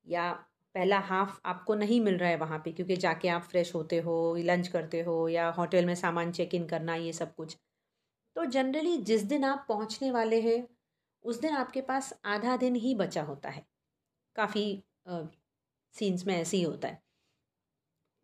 या 0.07 0.31
पहला 0.75 0.99
हाफ़ 1.01 1.39
आपको 1.45 1.75
नहीं 1.75 2.01
मिल 2.01 2.17
रहा 2.17 2.29
है 2.29 2.37
वहाँ 2.37 2.59
पे 2.59 2.71
क्योंकि 2.71 2.95
जाके 2.97 3.27
आप 3.29 3.43
फ्रेश 3.43 3.75
होते 3.75 3.99
हो 4.01 4.35
लंच 4.39 4.67
करते 4.69 5.01
हो 5.01 5.27
या 5.29 5.49
होटल 5.51 5.85
में 5.85 5.95
सामान 5.95 6.31
चेक 6.31 6.55
इन 6.55 6.67
करना, 6.67 6.95
ये 6.95 7.13
सब 7.13 7.35
कुछ। 7.35 7.57
तो 8.35 8.45
जनरली 8.45 8.97
जिस 8.97 9.21
दिन 9.21 9.43
आप 9.43 9.65
पहुँचने 9.69 10.11
वाले 10.11 10.41
हैं, 10.41 10.67
उस 11.25 11.39
दिन 11.39 11.53
आपके 11.55 11.81
पास 11.81 12.13
आधा 12.25 12.57
दिन 12.57 12.75
ही 12.75 12.95
बचा 12.95 13.23
होता 13.23 13.49
है। 13.49 13.65
काफ़ी 14.35 14.83
सीन्स 15.95 16.27
में 16.27 16.35
ऐसे 16.35 16.57
ही 16.57 16.63
होता 16.63 16.87
है। 16.87 17.01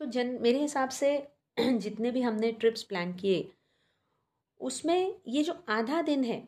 तो 0.01 0.05
जन 0.05 0.37
मेरे 0.41 0.59
हिसाब 0.59 0.89
से 0.89 1.27
जितने 1.59 2.11
भी 2.11 2.21
हमने 2.21 2.51
ट्रिप्स 2.51 2.83
प्लान 2.83 3.13
किए, 3.13 3.51
उसमें 4.61 5.15
ये 5.27 5.43
जो 5.43 5.53
आधा 5.69 6.01
दिन 6.01 6.23
है, 6.23 6.47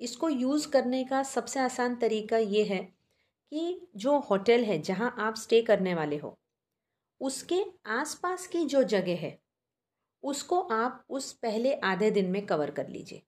इसको 0.00 0.28
यूज़ 0.28 0.68
करने 0.68 1.04
का 1.04 1.22
सबसे 1.22 1.60
आसान 1.60 1.96
तरीका 1.96 2.38
ये 2.38 2.64
है 2.64 2.78
कि 3.52 3.88
जो 3.96 4.18
होटल 4.20 4.64
है, 4.64 4.78
जहाँ 4.82 5.14
आप 5.18 5.36
स्टे 5.36 5.62
करने 5.62 5.94
वाले 5.94 6.16
हो, 6.16 6.38
उसके 7.20 7.64
आसपास 7.86 8.46
की 8.46 8.64
जो 8.66 8.82
जगह 8.82 9.16
है 9.16 9.38
उसको 10.22 10.60
आप 10.60 11.04
उस 11.10 11.32
पहले 11.32 11.74
आधे 11.74 12.10
दिन 12.10 12.30
में 12.30 12.46
कवर 12.46 12.70
कर 12.70 12.88
लीजिए। 12.88 13.22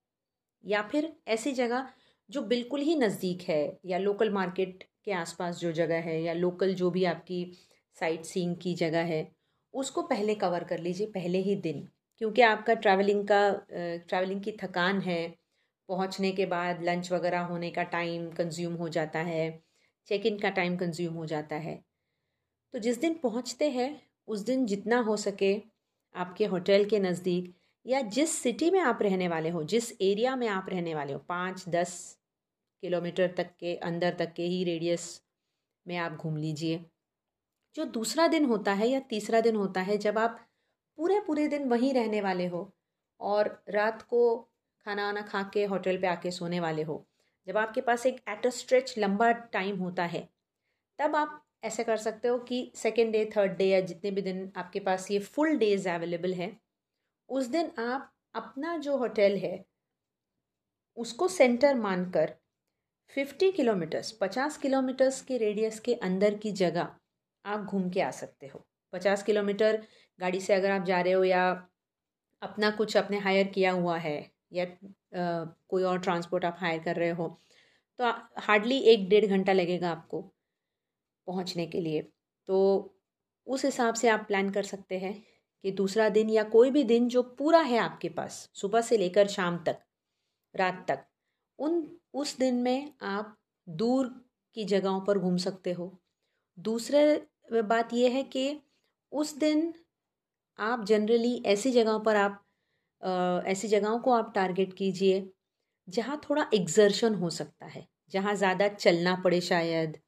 या 0.64 0.82
फिर 0.82 1.12
ऐसी 1.28 1.52
जगह 1.52 1.88
जो 2.30 2.42
बिल्कुल 2.42 2.80
ही 2.80 2.96
नज़दीक 2.96 3.42
है, 3.42 3.78
या 3.84 3.98
लोकल 3.98 4.30
मार्केट 4.30 4.84
के 5.04 5.12
आसपास 5.12 5.58
जो 5.58 5.72
जगह 5.72 6.00
है, 6.00 6.22
या 6.22 6.32
लोकल 6.32 6.74
जो 6.74 6.90
भी 6.90 7.04
आपकी 7.04 7.52
साइट 7.96 8.24
सीइंग 8.24 8.56
की 8.56 8.74
जगह 8.74 9.04
है, 9.04 9.28
उसको 9.74 10.02
पहले 10.02 10.34
कवर 10.34 10.64
कर 10.64 10.78
लीजिए, 10.78 11.06
पहले 11.06 11.38
ही 11.38 11.56
दिन। 11.56 11.88
क्योंकि 12.18 12.42
आपका 12.42 12.74
ट्रैवलिंग 12.74 13.28
का 13.28 13.50
ट्रैवलिंग 14.08 14.42
की 14.42 14.52
थकान 14.52 15.00
है, 15.00 15.34
पहुँचने 15.88 16.32
के 16.32 16.46
बाद 16.46 16.82
लंच 16.82 17.12
वगैरह 17.12 17.40
होने 17.40 17.70
का 17.70 17.82
टाइम 17.82 18.30
कंज्यूम 18.30 18.74
हो 18.74 18.88
जाता 18.88 19.18
है 19.18 19.62
चेक 20.06 20.26
इन 20.26 20.38
का 20.38 20.50
टाइम 20.50 20.76
कंज्यूम 20.76 21.14
हो 21.14 21.26
जाता 21.26 21.56
है। 21.56 21.82
तो 22.74 22.78
जिस 22.78 23.00
दिन 23.00 23.14
पहुँचते 23.14 23.70
हैं, 23.70 24.02
उस 24.28 24.40
दिन 24.40 24.66
जितना 24.66 25.00
हो 25.00 25.16
सके 25.16 25.54
आपके 26.14 26.46
होटल 26.46 26.84
के 26.84 26.98
नज़दीक 26.98 27.54
या 27.86 28.00
जिस 28.00 28.38
सिटी 28.42 28.70
में 28.70 28.80
आप 28.80 28.98
रहने 29.02 29.28
वाले 29.28 29.48
हो, 29.48 29.62
जिस 29.64 29.92
एरिया 29.92 30.36
में 30.36 30.48
आप 30.48 30.66
रहने 30.68 30.94
वाले 30.94 31.12
हो, 31.12 31.18
पाँच, 31.18 31.68
दस 31.68 32.18
किलोमीटर 32.82 33.34
तक 33.36 33.50
के, 33.60 33.74
अंदर 33.76 34.14
तक 34.14 34.32
के 34.32 34.42
ही 34.42 34.64
रेडियस 34.64 35.22
में 35.86 35.96
आप 35.96 36.12
घूम 36.12 36.36
लीजिए। 36.36 36.84
जो 37.76 37.84
दूसरा 37.84 38.26
दिन 38.28 38.44
होता 38.44 38.72
है 38.72 38.88
या 38.88 39.00
तीसरा 39.00 39.40
दिन 39.40 39.56
होता 39.56 39.80
है, 39.80 39.98
जब 39.98 40.18
आप 40.18 40.48
पूरे 40.96 41.20
पूरे 41.20 41.48
दिन 41.48 41.68
वहीं 41.68 41.94
रहने 41.94 42.20
वाले 42.20 42.46
हो 42.46 42.72
और 43.20 43.64
रात 43.68 44.02
को 44.02 44.38
खाना 44.86 45.04
वाना 45.04 45.22
खा 45.22 45.42
के 45.54 45.64
होटल 45.64 45.98
पे 45.98 46.06
आके 46.06 46.30
सोने 46.30 46.60
वाले 46.60 46.82
हो, 46.82 47.06
जब 47.46 47.56
आपके 47.56 47.80
पास 47.80 48.06
एक 48.06 48.20
एट 48.28 48.46
अ 48.46 48.50
स्ट्रेच 48.50 48.94
लंबा 48.98 49.32
टाइम 49.32 49.78
होता 49.78 50.04
है, 50.04 50.28
तब 50.98 51.16
आप 51.16 51.43
ऐसे 51.64 51.84
कर 51.84 51.96
सकते 51.96 52.28
हो 52.28 52.38
कि 52.38 52.72
सेकेंड 52.76 53.12
डे 53.12 53.24
थर्ड 53.36 53.56
डे 53.58 53.66
या 53.66 53.80
जितने 53.82 54.10
भी 54.10 54.22
दिन 54.22 54.50
आपके 54.56 54.80
पास 54.80 55.10
ये 55.10 55.18
फुल 55.28 55.56
डेज़ 55.58 55.88
अवेलेबल 55.88 56.34
है 56.34 56.56
उस 57.28 57.46
दिन 57.48 57.72
आप 57.80 58.12
अपना 58.34 58.76
जो 58.78 58.96
होटल 58.98 59.36
है 59.38 59.56
उसको 60.96 61.26
सेंटर 61.28 61.74
मानकर 61.74 62.32
फिफ्टी 63.14 63.52
किलोमीटर्स 63.52 64.12
पचास 64.12 64.56
किलोमीटर्स 64.58 65.22
के 65.22 65.38
रेडियस 65.38 65.80
के 65.80 65.94
अंदर 66.04 66.34
की 66.38 66.52
जगह 66.52 66.88
आप 67.44 67.60
घूम 67.62 67.90
के 67.90 68.00
आ 68.00 68.10
सकते 68.12 68.46
हो। 68.46 68.64
पचास 68.92 69.22
किलोमीटर 69.22 69.82
गाड़ी 70.20 70.40
से 70.40 70.54
अगर 70.54 70.70
आप 70.70 70.84
जा 70.84 71.00
रहे 71.00 71.12
हो 71.12 71.24
या 71.24 71.44
अपना 72.42 72.70
कुछ 72.70 72.96
अपने 72.96 73.18
हायर 73.20 73.46
किया 73.48 73.72
हुआ 73.72 73.98
है 73.98 74.16
या 74.52 74.64
आ, 74.64 75.44
कोई 75.68 75.82
और 75.84 76.00
ट्रांसपोर्ट 76.00 76.44
आप 76.44 76.56
हायर 76.60 76.82
कर 76.84 76.96
रहे 76.96 77.10
हो 77.12 77.28
तो 77.98 78.10
हार्डली 78.40 78.78
एक 78.94 79.08
डेढ़ 79.08 79.26
घंटा 79.26 79.52
लगेगा 79.52 79.90
आपको। 79.90 80.33
पहुँचने 81.28 81.66
के 81.66 81.80
लिए। 81.80 82.02
तो 82.48 82.58
उस 83.46 83.64
हिसाब 83.64 83.94
से 83.94 84.08
आप 84.08 84.24
प्लान 84.28 84.50
कर 84.50 84.62
सकते 84.64 84.98
हैं 84.98 85.14
कि 85.64 85.70
दूसरा 85.72 86.08
दिन 86.10 86.30
या 86.30 86.42
कोई 86.50 86.70
भी 86.70 86.82
दिन 86.84 87.08
जो 87.08 87.22
पूरा 87.38 87.60
है 87.62 87.78
आपके 87.78 88.08
पास, 88.10 88.48
सुबह 88.54 88.80
से 88.82 88.96
लेकर 88.98 89.26
शाम 89.28 89.58
तक, 89.66 89.78
रात 90.54 90.84
तक, 90.88 91.04
उन, 91.58 91.86
उस 92.14 92.36
दिन 92.38 92.54
में 92.56 92.92
आप 93.04 93.36
दूर 93.66 94.08
की 94.56 94.64
जगहों 94.66 95.00
पर 95.00 95.18
घूम 95.18 95.36
सकते 95.38 95.72
हो। 95.72 95.92
दूसरे 96.58 97.62
बात 97.64 97.92
यह 97.94 98.14
है 98.14 98.22
कि 98.26 98.60
उस 99.12 99.36
दिन 99.38 99.72
आप 100.58 100.84
जनरली 100.86 101.34
ऐसी 101.46 101.70
जगहों 101.72 102.00
पर 102.00 102.16
आप 102.16 102.40
ऐसी 103.46 103.68
जगहों 103.68 103.98
को 104.00 104.12
आप 104.12 104.32
टारगेट 104.34 104.72
कीजिए 104.74 105.28
जहाँ 105.88 106.20
थोड़ा 106.22 106.46
एग्जर्शन 106.54 107.14
हो 107.16 107.30
सकता 107.32 107.66
है, 107.66 107.86
जहाँ 108.12 108.34
ज़्यादा 108.36 108.68
चलना 108.70 109.14
पड़े 109.24 109.40
शायद 109.42 109.98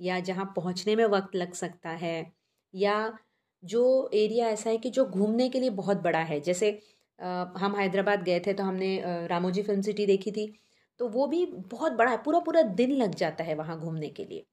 या 0.00 0.18
जहाँ 0.22 0.44
पहुँचने 0.56 0.96
में 0.96 1.04
वक्त 1.08 1.34
लग 1.36 1.52
सकता 1.54 1.90
है, 1.92 2.32
या 2.74 3.18
जो 3.62 4.10
एरिया 4.14 4.48
ऐसा 4.48 4.70
है 4.70 4.78
कि 4.78 4.90
जो 4.90 5.04
घूमने 5.06 5.48
के 5.50 5.60
लिए 5.60 5.70
बहुत 5.72 6.02
बड़ा 6.02 6.18
है। 6.22 6.40
जैसे 6.42 6.70
हम 7.18 7.76
हैदराबाद 7.78 8.22
गए 8.24 8.40
थे 8.40 8.52
तो 8.54 8.62
हमने 8.64 9.26
रामोजी 9.28 9.62
फ़िल्म 9.62 9.82
सिटी 9.82 10.06
देखी 10.06 10.30
थी 10.32 10.52
तो 11.00 11.08
वो 11.10 11.26
भी 11.28 11.44
बहुत 11.46 11.92
बड़ा 11.94 12.10
है 12.10 12.16
पूरा 12.24 12.38
पूरा 12.40 12.62
दिन 12.74 12.92
लग 12.94 13.14
जाता 13.16 13.44
है 13.44 13.54
वहाँ 13.56 13.78
घूमने 13.80 14.08
के 14.10 14.24
लिए। 14.24 14.44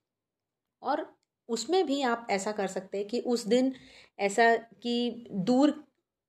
और 0.81 1.05
उसमें 1.49 1.85
भी 1.87 2.01
आप 2.03 2.27
ऐसा 2.31 2.51
कर 2.53 2.67
सकते 2.69 2.97
हैं 2.97 3.07
कि 3.07 3.19
उस 3.27 3.45
दिन 3.47 3.73
ऐसा 4.19 4.55
कि 4.83 5.25
दूर 5.31 5.73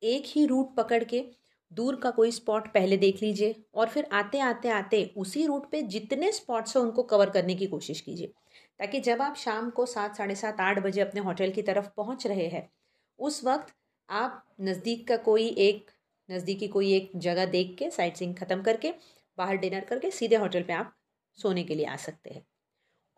एक 0.02 0.24
ही 0.28 0.46
रूट 0.46 0.74
पकड़ 0.76 1.02
के, 1.04 1.24
दूर 1.72 1.96
का 1.96 2.10
कोई 2.12 2.30
स्पॉट 2.32 2.68
पहले 2.74 2.96
देख 2.98 3.22
लीजिए 3.22 3.54
और 3.74 3.88
फिर 3.90 4.08
आते 4.14 4.40
आते 4.42 4.68
आते 4.70 5.04
उसी 5.18 5.46
रूट 5.46 5.70
पे 5.72 5.82
जितने 5.88 6.32
स्पॉट्स 6.32 6.76
हैं 6.76 6.84
उनको 6.84 7.02
कवर 7.06 7.30
करने 7.30 7.54
की 7.56 7.66
कोशिश 7.68 8.00
कीजिए। 8.02 8.32
ताकि 8.82 9.00
जब 9.00 9.22
आप 9.22 9.36
शाम 9.36 9.70
को 9.70 9.86
सात, 9.86 10.16
साढ़े 10.16 10.34
सात, 10.34 10.60
आठ 10.60 10.78
बजे 10.78 11.00
अपने 11.00 11.20
होटल 11.20 11.50
की 11.50 11.62
तरफ़ 11.62 11.88
पहुँच 11.96 12.26
रहे 12.26 12.46
हैं, 12.46 12.72
उस 13.18 13.44
वक्त 13.44 13.74
आप 14.10 14.54
नज़दीक 14.60 15.08
का 15.08 15.16
कोई 15.16 15.46
एक, 15.48 15.90
नज़दीकी 16.30 16.68
कोई 16.68 16.92
एक 16.92 17.10
जगह 17.16 17.46
देख 17.46 17.76
के, 17.78 17.90
साइट 17.90 18.16
सीइंग 18.16 18.34
ख़त्म 18.36 18.62
करके, 18.62 18.92
बाहर 19.38 19.56
डिनर 19.56 19.80
करके 19.80 20.10
सीधे 20.10 20.36
होटल 20.36 20.62
पे 20.62 20.72
आप 20.72 20.94
सोने 21.34 21.64
के 21.64 21.74
लिए 21.74 21.86
आ 21.86 21.96
सकते 21.96 22.30
हैं। 22.30 22.46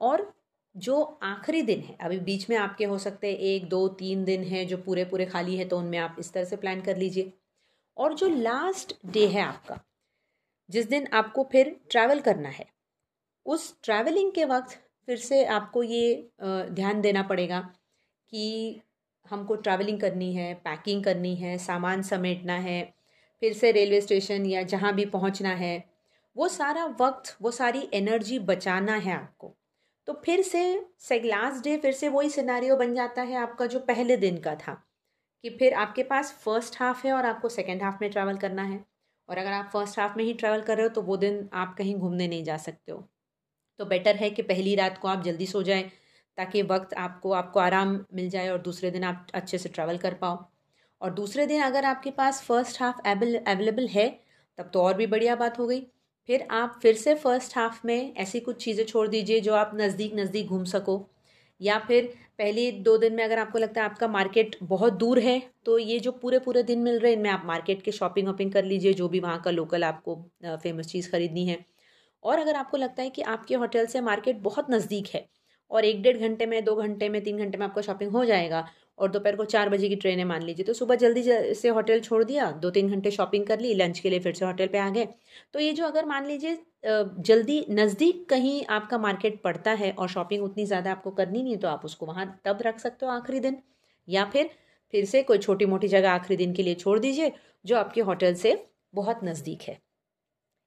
और 0.01 0.35
जो 0.77 1.03
आखिरी 1.23 1.63
दिन 1.63 1.81
है, 1.81 1.97
अभी 2.01 2.21
बीच 2.21 2.51
में 2.51 2.57
आपके 2.57 2.85
हो 2.85 2.99
सकते 2.99 3.33
हैं 3.33 3.39
एक, 3.39 3.69
दो, 3.69 3.89
तीन 3.89 4.25
दिन 4.25 4.45
हैं 4.45 4.67
जो 4.67 4.77
पूरे 4.77 5.05
पूरे 5.05 5.27
खाली 5.27 5.57
है 5.57 5.65
तो 5.65 5.79
उनमें 5.79 5.99
आप 5.99 6.17
इस 6.19 6.33
तरह 6.33 6.45
से 6.45 6.57
प्लान 6.57 6.81
कर 6.81 6.97
लीजिए। 6.97 7.33
और 7.97 8.15
जो 8.15 8.29
लास्ट 8.29 8.97
डे 9.07 9.27
है 9.27 9.43
आपका, 9.43 9.81
जिस 10.71 10.89
दिन 10.89 11.07
आपको 11.07 11.49
फिर 11.53 11.81
ट्रैवल 11.91 12.21
करना 12.21 12.49
है, 12.49 12.67
उस 13.47 13.81
ट्रैवलिंग 13.83 14.33
के 14.33 14.45
वक्त 14.45 14.84
फिर 15.09 15.19
से 15.19 15.45
आपको 15.47 15.83
ये 15.83 16.31
ध्यान 16.43 17.01
देना 17.01 17.23
पड़ेगा 17.25 17.61
कि 18.33 18.81
हमको 19.27 19.55
ट्रैवलिंग 19.57 20.01
करनी 20.01 20.35
है 20.35 20.53
पैकिंग 20.65 21.05
करनी 21.05 21.35
है, 21.37 21.57
सामान 21.59 22.03
समेटना 22.05 22.55
है, 22.59 22.83
फिर 23.43 23.53
से 23.55 23.73
रेलवे 23.73 24.01
स्टेशन 24.01 24.47
या 24.47 24.63
जहाँ 24.65 24.93
भी 24.95 25.05
पहुँचना 25.09 25.51
है, 25.57 25.85
वो 26.37 26.49
सारा 26.51 26.85
वक्त, 27.01 27.37
वो 27.43 27.51
सारी 27.53 27.89
एनर्जी 27.95 28.39
बचाना 28.41 28.95
है 28.97 29.13
आपको। 29.15 29.55
तो 30.09 30.13
फिर 30.25 30.43
से 30.43 31.21
लास्ट 31.21 31.65
डे 31.65 31.77
फिर 31.79 31.93
से 31.95 32.09
वही 32.11 32.31
सिनारियो 32.31 32.77
बन 32.77 32.95
जाता 32.95 33.23
है 33.23 33.37
आपका 33.39 33.67
जो 33.67 33.81
पहले 33.83 34.17
दिन 34.19 34.39
का 34.39 34.55
था, 34.57 34.75
कि 35.45 35.51
फिर 35.51 35.75
आपके 35.77 36.03
पास 36.05 36.33
फ़र्स्ट 36.45 36.81
हाफ़ 36.81 37.07
है 37.07 37.13
और 37.15 37.27
आपको 37.27 37.49
सेकेंड 37.51 37.83
हाफ़ 37.83 37.99
में 38.01 38.11
ट्रैवल 38.11 38.37
करना 38.39 38.63
है। 38.65 38.85
और 39.29 39.39
अगर 39.39 39.53
आप 39.53 39.71
फ़र्स्ट 39.73 39.99
हाफ़ 39.99 40.17
में 40.19 40.25
ही 40.25 40.35
ट्रैवल 40.35 40.63
कर 40.63 40.77
रहे 40.77 40.87
हो 40.87 40.95
तो 40.95 41.03
वो 41.03 41.17
दिन 41.19 41.49
आप 41.55 41.75
कहीं 41.79 41.97
घूमने 41.97 42.29
नहीं 42.29 42.45
जा 42.45 42.57
सकते 42.59 42.93
हो। 42.93 43.09
तो 43.81 43.85
बेटर 43.87 44.17
है 44.17 44.31
कि 44.31 44.43
पहली 44.45 44.75
रात 44.75 44.99
को 44.99 45.09
आप 45.09 45.23
जल्दी 45.25 45.47
सो 45.47 45.63
जाएँ, 45.63 45.83
ताकि 46.39 46.63
वक्त 46.65 46.95
आपको 46.97 47.33
आपको 47.35 47.61
आराम 47.61 47.99
मिल 48.15 48.29
जाए 48.31 48.49
और 48.49 48.59
दूसरे 48.61 48.91
दिन 48.91 49.05
आप 49.05 49.27
अच्छे 49.35 49.59
से 49.59 49.69
ट्रैवल 49.69 49.99
कर 49.99 50.15
पाओ। 50.17 50.45
और 51.01 51.13
दूसरे 51.15 51.47
दिन 51.47 51.63
अगर 51.63 51.85
आपके 51.85 52.11
पास 52.13 52.43
फ़र्स्ट 52.45 52.81
हाफ़ 52.83 53.01
अवेलेबल 53.07 53.87
है, 53.89 54.09
तब 54.59 54.71
तो 54.75 54.83
और 54.83 54.95
भी 54.95 55.07
बढ़िया 55.09 55.37
बात 55.37 55.59
हो 55.59 55.67
गई। 55.67 55.81
फिर 56.29 56.47
आप 56.53 56.79
फिर 56.83 56.95
से 56.97 57.15
फ़र्स्ट 57.17 57.57
हाफ़ 57.59 57.81
में 57.87 58.15
ऐसी 58.17 58.41
कुछ 58.41 58.65
चीज़ें 58.65 58.85
छोड़ 58.87 59.07
दीजिए 59.09 59.41
जो 59.41 59.55
आप 59.55 59.71
नज़दीक 59.75 60.15
नज़दीक 60.15 60.47
घूम 60.49 60.65
सको। 60.67 61.01
या 61.61 61.79
फिर 61.79 62.05
पहले 62.39 62.71
दो 62.83 62.97
दिन 62.99 63.15
में 63.15 63.23
अगर 63.25 63.39
आपको 63.39 63.59
लगता 63.59 63.81
है 63.83 63.89
आपका 63.91 64.09
मार्केट 64.09 64.57
बहुत 64.65 64.93
दूर 64.95 65.19
है 65.21 65.39
तो 65.67 65.79
ये 65.79 65.99
जो 66.01 66.13
पूरे 66.15 66.39
पूरे 66.41 66.63
दिन 66.63 66.79
मिल 66.81 66.99
रहे 66.99 67.11
हैं, 67.11 67.17
इनमें 67.19 67.31
आप 67.31 67.43
मार्केट 67.47 67.83
के 67.83 67.93
शॉपिंग 67.93 68.27
वॉपिंग 68.29 68.53
कर 68.53 68.65
लीजिए, 68.65 68.93
जो 68.95 69.09
भी 69.09 69.21
वहाँ 69.21 69.41
का 69.43 69.51
लोकल 69.53 69.85
आपको 69.85 70.17
फ़ेमस 70.45 70.87
चीज़ 70.89 71.11
ख़रीदनी 71.13 71.47
है। 71.47 71.65
और 72.25 72.39
अगर 72.39 72.55
आपको 72.57 72.77
लगता 72.77 73.03
है 73.03 73.11
कि 73.11 73.23
आपके 73.25 73.55
होटल 73.57 73.87
से 73.87 74.01
मार्केट 74.03 74.41
बहुत 74.43 74.71
नज़दीक 74.71 75.09
है 75.15 75.27
और 75.71 75.85
एक 75.85 76.03
डेढ़ 76.03 76.17
घंटे 76.19 76.47
में, 76.47 76.65
दो 76.65 76.75
घंटे 76.77 77.09
में, 77.09 77.23
तीन 77.23 77.39
घंटे 77.39 77.59
में 77.59 77.67
आपका 77.67 77.83
शॉपिंग 77.83 78.11
हो 78.13 78.25
जाएगा 78.25 78.67
और 78.99 79.11
दोपहर 79.11 79.37
को 79.37 79.45
चार 79.47 79.69
बजे 79.69 79.89
की 79.89 79.97
ट्रेन 79.97 80.19
है 80.19 80.25
मान 80.25 80.43
लीजिए 80.43 80.65
तो 80.65 80.73
सुबह 80.73 80.95
जल्दी 80.97 81.23
से 81.55 81.69
होटल 81.71 82.01
छोड़ 82.01 82.23
दिया, 82.25 82.51
दो 82.53 82.71
तीन 82.71 82.91
घंटे 82.91 83.11
शॉपिंग 83.11 83.47
कर 83.47 83.61
ली, 83.61 83.73
लंच 83.75 83.99
के 83.99 84.11
लिए 84.11 84.21
फिर 84.21 84.35
से 84.35 84.45
होटल 84.45 84.67
पे 84.67 84.79
आ 84.79 84.89
गए। 84.91 85.09
तो 85.55 85.61
ये 85.61 85.73
जो 85.73 85.87
अगर 85.87 86.05
मान 86.07 86.27
लीजिए 86.27 86.59
जल्दी 86.85 87.65
नज़दीक 87.71 88.29
कहीं 88.31 88.65
आपका 88.71 88.99
मार्केट 88.99 89.41
पड़ता 89.43 89.71
है 89.73 89.91
और 89.93 90.09
शॉपिंग 90.09 90.45
उतनी 90.45 90.67
ज़्यादा 90.67 90.91
आपको 90.93 91.11
करनी 91.13 91.43
नहीं 91.43 91.53
है 91.53 91.59
तो 91.59 91.69
आप 91.69 91.85
उसको 91.85 92.07
वहाँ 92.07 92.27
तब 92.45 92.59
रख 92.63 92.79
सकते 92.79 93.07
हो 93.07 93.13
आखिरी 93.13 93.41
दिन। 93.41 93.57
या 94.09 94.25
फिर 94.25 94.51
फिर 94.93 95.05
से 95.05 95.23
कोई 95.23 95.39
छोटी 95.39 95.67
मोटी 95.67 95.89
जगह 95.89 96.11
आखिरी 96.11 96.37
दिन 96.37 96.53
के 96.55 96.63
लिए 96.63 96.75
छोड़ 96.75 96.99
दीजिए, 96.99 97.33
जो 97.65 97.77
आपके 97.77 98.01
होटल 98.03 98.35
से 98.37 98.63
बहुत 98.95 99.21
नज़दीक 99.25 99.63
है। 99.63 99.79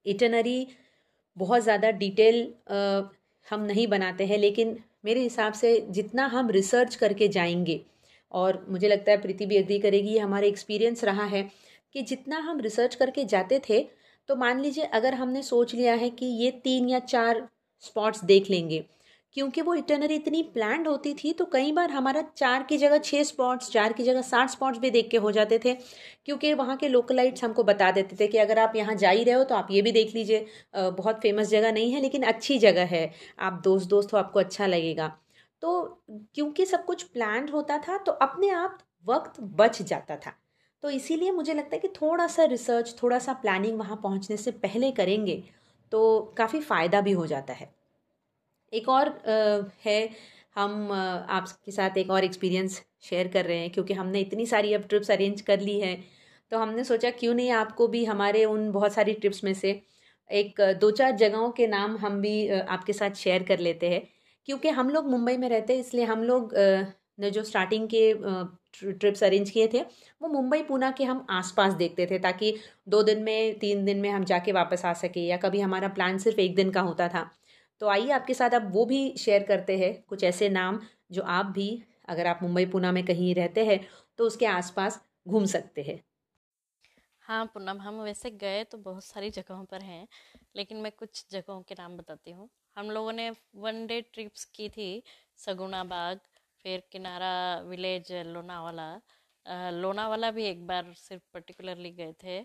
इटनरी 0.05 0.67
बहुत 1.37 1.63
ज़्यादा 1.63 1.91
डिटेल 1.93 2.41
हम 3.47 3.61
नहीं 3.63 3.87
बनाते 3.87 4.25
हैं, 4.25 4.37
लेकिन 4.37 4.77
मेरे 5.05 5.21
हिसाब 5.21 5.53
से 5.53 5.79
जितना 5.89 6.25
हम 6.27 6.49
रिसर्च 6.51 6.95
करके 6.95 7.27
जाएँगे, 7.27 7.79
और 8.31 8.65
मुझे 8.69 8.87
लगता 8.87 9.11
है 9.11 9.21
प्रीति 9.21 9.45
भी 9.45 9.55
एग्री 9.55 9.79
करेगी, 9.79 10.09
ये 10.09 10.19
हमारा 10.19 10.47
एक्सपीरियंस 10.47 11.03
रहा 11.03 11.25
है, 11.25 11.43
कि 11.95 12.01
जितना 12.03 12.37
हम 12.39 12.59
रिसर्च 12.59 12.95
करके 12.95 13.25
जाते 13.25 13.61
थे 13.69 13.85
तो 14.29 14.35
मान 14.35 14.59
लीजिए 14.59 14.83
अगर 14.93 15.13
हमने 15.13 15.41
सोच 15.43 15.73
लिया 15.75 15.93
है 15.95 16.09
कि 16.11 16.25
ये 16.25 16.51
तीन 16.63 16.89
या 16.89 16.99
चार 17.01 17.47
स्पॉट्स 17.83 18.23
देख 18.25 18.49
लेंगे 18.49 18.83
क्योंकि 19.37 19.61
वो 19.61 19.73
इटनरी 19.75 20.15
इतनी 20.15 20.41
प्लान्ड 20.43 20.87
होती 20.87 21.13
थी 21.13 21.31
तो 21.33 21.45
कई 21.45 21.71
बार 21.71 21.91
हमारा 21.91 22.21
चार 22.37 22.63
की 22.63 22.77
जगह 22.77 22.97
छः 22.99 23.23
स्पॉट्स 23.23 23.69
चार 23.71 23.93
की 23.93 24.03
जगह 24.03 24.21
साठ 24.21 24.49
स्पॉट्स 24.49 24.79
भी 24.79 24.89
देख 24.89 25.09
के 25.11 25.17
हो 25.17 25.31
जाते 25.31 25.59
थे। 25.65 25.73
क्योंकि 26.25 26.53
वहाँ 26.53 26.77
के 26.77 26.87
लोकलाइट्स 26.87 27.43
हमको 27.43 27.63
बता 27.63 27.91
देते 27.91 28.15
थे 28.19 28.27
कि 28.27 28.37
अगर 28.37 28.59
आप 28.59 28.75
यहाँ 28.75 28.95
जा 28.95 29.09
ही 29.09 29.23
रहे 29.23 29.35
हो 29.35 29.43
तो 29.43 29.55
आप 29.55 29.67
ये 29.71 29.81
भी 29.81 29.91
देख 29.91 30.15
लीजिए। 30.15 30.45
बहुत 30.75 31.21
फ़ेमस 31.21 31.49
जगह 31.49 31.71
नहीं 31.71 31.91
है, 31.93 32.01
लेकिन 32.01 32.23
अच्छी 32.23 32.57
जगह 32.59 32.85
है। 32.87 33.11
आप 33.39 33.61
दोस्त 33.63 33.89
दोस्त 33.89 34.13
हो, 34.13 34.17
आपको 34.17 34.39
अच्छा 34.39 34.67
लगेगा। 34.67 35.07
तो 35.63 36.01
क्योंकि 36.35 36.65
सब 36.65 36.85
कुछ 36.85 37.03
प्लान 37.03 37.49
होता 37.49 37.77
था 37.79 37.97
तो 37.99 38.11
अपने 38.11 38.49
आप 38.51 38.79
वक्त 39.05 39.39
बच 39.41 39.81
जाता 39.83 40.15
था। 40.17 40.33
तो 40.83 40.89
इसीलिए 40.91 41.31
मुझे 41.31 41.53
लगता 41.53 41.75
है 41.75 41.79
कि 41.79 41.87
थोड़ा 42.01 42.27
सा 42.27 42.43
रिसर्च 42.47 42.95
थोड़ा 43.03 43.19
सा 43.19 43.33
प्लानिंग 43.35 43.79
वहाँ 43.79 43.99
पहुँचने 44.03 44.37
से 44.37 44.51
पहले 44.59 44.91
करेंगे 44.93 45.43
तो 45.91 46.33
काफ़ी 46.37 46.61
फ़ायदा 46.61 47.01
भी 47.01 47.11
हो 47.13 47.27
जाता 47.27 47.53
है। 47.53 47.75
एक 48.73 48.89
और 48.89 49.09
है, 49.85 50.09
हम 50.55 50.91
आपके 50.91 51.71
साथ 51.71 51.97
एक 51.97 52.09
और 52.11 52.23
एक्सपीरियंस 52.23 52.81
शेयर 53.03 53.27
कर 53.27 53.45
रहे 53.45 53.57
हैं, 53.57 53.69
क्योंकि 53.71 53.93
हमने 53.93 54.19
इतनी 54.21 54.45
सारी 54.45 54.73
अब 54.73 54.83
ट्रिप्स 54.89 55.11
अरेंज 55.11 55.41
कर 55.41 55.59
ली 55.61 55.79
है 55.79 55.95
तो 56.51 56.57
हमने 56.59 56.83
सोचा 56.83 57.09
क्यों 57.11 57.33
नहीं 57.33 57.49
आपको 57.51 57.87
भी 57.87 58.03
हमारे 58.05 58.43
उन 58.45 58.71
बहुत 58.71 58.93
सारी 58.93 59.13
ट्रिप्स 59.13 59.43
में 59.43 59.53
से 59.53 59.69
एक, 60.29 60.61
दो 60.81 60.91
चार 60.91 61.11
जगहों 61.17 61.49
के 61.51 61.67
नाम 61.67 61.97
हम 61.97 62.19
भी 62.21 62.47
आपके 62.49 62.93
साथ 62.93 63.15
शेयर 63.15 63.43
कर 63.43 63.59
लेते 63.59 63.89
हैं, 63.89 64.01
क्योंकि 64.47 64.69
हम 64.69 64.89
लोग 64.89 65.09
मुंबई 65.11 65.35
में 65.37 65.47
रहते 65.49 65.73
हैं, 65.73 65.79
इसलिए 65.79 66.05
हम 66.05 66.23
लोग 66.23 66.53
ने 67.19 67.31
जो 67.31 67.43
स्टार्टिंग 67.43 67.87
के 67.93 68.13
ट्रिप्स 68.93 69.23
अरेंज 69.23 69.49
किए 69.49 69.67
थे, 69.73 69.81
वो 70.21 70.29
मुंबई 70.29 70.61
पूना 70.63 70.91
के 70.91 71.03
हम 71.03 71.25
आसपास 71.31 71.73
देखते 71.73 72.05
थे, 72.05 72.19
ताकि 72.19 72.55
दो 72.87 73.01
दिन 73.03 73.23
में, 73.23 73.59
तीन 73.59 73.85
दिन 73.85 73.99
में 73.99 74.09
हम 74.09 74.23
जाके 74.25 74.51
वापस 74.53 74.85
आ 74.85 74.93
सके, 74.95 75.19
या 75.21 75.37
कभी 75.37 75.59
हमारा 75.59 75.87
प्लान 75.89 76.17
सिर्फ़ 76.17 76.39
एक 76.39 76.55
दिन 76.55 76.71
का 76.71 76.81
होता 76.81 77.07
था। 77.07 77.29
तो 77.81 77.87
आइए 77.87 78.11
आपके 78.11 78.33
साथ 78.33 78.49
अब 78.51 78.71
वो 78.73 78.85
भी 78.85 78.99
शेयर 79.17 79.43
करते 79.43 79.77
हैं 79.77 79.93
कुछ 80.03 80.23
ऐसे 80.23 80.49
नाम 80.49 80.79
जो 81.11 81.21
आप 81.33 81.45
भी 81.51 81.69
अगर 82.07 82.27
आप 82.27 82.39
मुंबई 82.43 82.65
पूना 82.67 82.91
में 82.91 83.05
कहीं 83.05 83.33
रहते 83.35 83.65
हैं 83.65 83.79
तो 84.19 84.25
उसके 84.27 84.45
आसपास 84.47 85.01
घूम 85.27 85.45
सकते 85.47 85.81
हैं। 85.81 86.01
हाँ 87.25 87.45
पूनम 87.45 87.79
हम 87.81 87.99
वैसे 88.01 88.29
गए 88.33 88.63
तो 88.63 88.77
बहुत 88.79 89.03
सारी 89.03 89.29
जगहों 89.29 89.63
पर 89.65 89.81
हैं 89.81 90.07
लेकिन 90.55 90.77
मैं 90.77 90.91
कुछ 90.91 91.25
जगहों 91.31 91.61
के 91.61 91.75
नाम 91.79 91.97
बताती 91.97 92.31
हूँ। 92.31 92.49
हम 92.77 92.89
लोगों 92.91 93.11
ने 93.13 93.29
वन 93.55 93.85
डे 93.87 93.99
ट्रिप्स 94.03 94.45
की 94.55 94.69
थी 94.69 95.03
सगुना 95.39 95.83
बाग 95.85 96.19
फिर 96.65 96.83
किनारा 96.91 97.31
विलेज 97.63 98.11
लोनावाला। 98.27 98.89
लोनावाला 99.73 100.31
भी 100.31 100.45
एक 100.45 100.65
बार 100.67 100.93
सिर्फ़ 100.97 101.23
पर्टिकुलरली 101.33 101.91
गए 101.93 102.13
थे। 102.23 102.39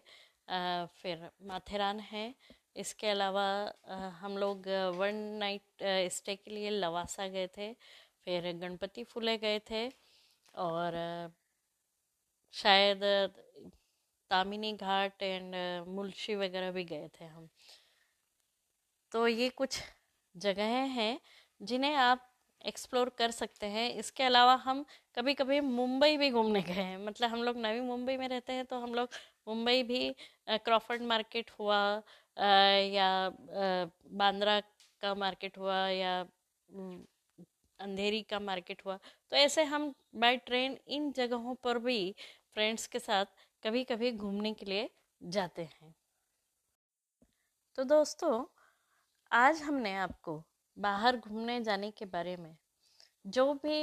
आ, 0.49 0.87
फिर 0.87 1.29
माथेरान 1.45 2.01
है 2.03 2.35
इसके 2.77 3.09
अलावा 3.09 3.45
हम 4.21 4.37
लोग 4.39 4.69
वन 4.97 5.15
नाइट 5.41 5.83
स्टे 6.13 6.37
के 6.37 6.51
लिए 6.51 6.71
लवासा 6.71 7.27
गए 7.29 7.47
थे, 7.57 7.73
फिर 8.27 8.53
गणपति 8.59 9.05
फूले 9.05 9.37
गए 9.39 9.59
थे, 9.71 9.89
और 10.55 10.95
शायद, 12.55 13.01
तामिनी 14.31 14.73
घाट 14.75 15.23
एंड 15.23 15.55
मुलशी 15.89 16.35
वगैरह 16.37 16.71
भी 16.73 16.85
गए 16.85 17.09
थे 17.21 17.25
हम। 17.25 17.49
तो 19.13 19.27
ये 19.29 19.49
कुछ 19.51 19.81
जगहें 20.35 20.89
हैं, 20.91 21.19
जिन्हें 21.61 21.95
आप 21.95 22.29
एक्सप्लोर 22.65 23.09
कर 23.19 23.31
सकते 23.31 23.67
हैं। 23.67 23.89
इसके 23.93 24.23
अलावा 24.25 24.55
हम 24.65 24.85
कभी 25.17 25.35
कभी 25.35 25.61
मुंबई 25.61 26.17
भी 26.17 26.31
घूमने 26.31 26.63
गए 26.63 26.73
हैं। 26.75 26.99
मतलब 26.99 27.31
हम 27.31 27.43
लोग 27.43 27.57
नवी 27.59 27.81
मुंबई 27.83 28.17
में 28.17 28.29
रहते 28.29 28.53
हैं 28.53 28.65
तो 28.67 28.79
हम 28.81 28.95
लोग 28.95 29.09
मुंबई 29.49 29.83
भी 29.83 30.15
क्रॉफर्ड 30.51 31.03
मार्केट 31.05 31.51
हुआ 31.59 31.81
या 32.37 33.09
बांद्रा 34.13 34.59
का 35.03 35.15
मार्केट 35.15 35.59
हुआ 35.59 35.77
या 35.89 36.21
अंधेरी 37.81 38.23
का 38.23 38.39
मार्केट 38.41 38.85
हुआ 38.87 38.99
तो 39.33 39.37
ऐसे 39.37 39.63
हम 39.65 39.93
बाय 40.15 40.37
ट्रेन 40.37 40.79
इन 40.89 41.11
जगहों 41.13 41.55
पर 41.65 41.79
भी 41.79 42.15
फ्रेंड्स 42.55 42.87
के 42.87 42.99
साथ 42.99 43.27
कभी 43.63 43.85
कभी 43.85 44.13
घूमने 44.13 44.53
के 44.53 44.67
लिए 44.67 44.89
जाते 45.21 45.63
हैं। 45.63 45.95
तो 47.79 47.85
दोस्तों, 47.85 48.45
आज 49.31 49.63
हमने 49.63 49.95
आपको 49.97 50.43
बाहर 50.77 51.17
घूमने 51.19 51.61
जाने 51.61 51.91
के 51.91 52.05
बारे 52.07 52.37
में 52.37 52.57
जो 53.27 53.53
भी 53.55 53.79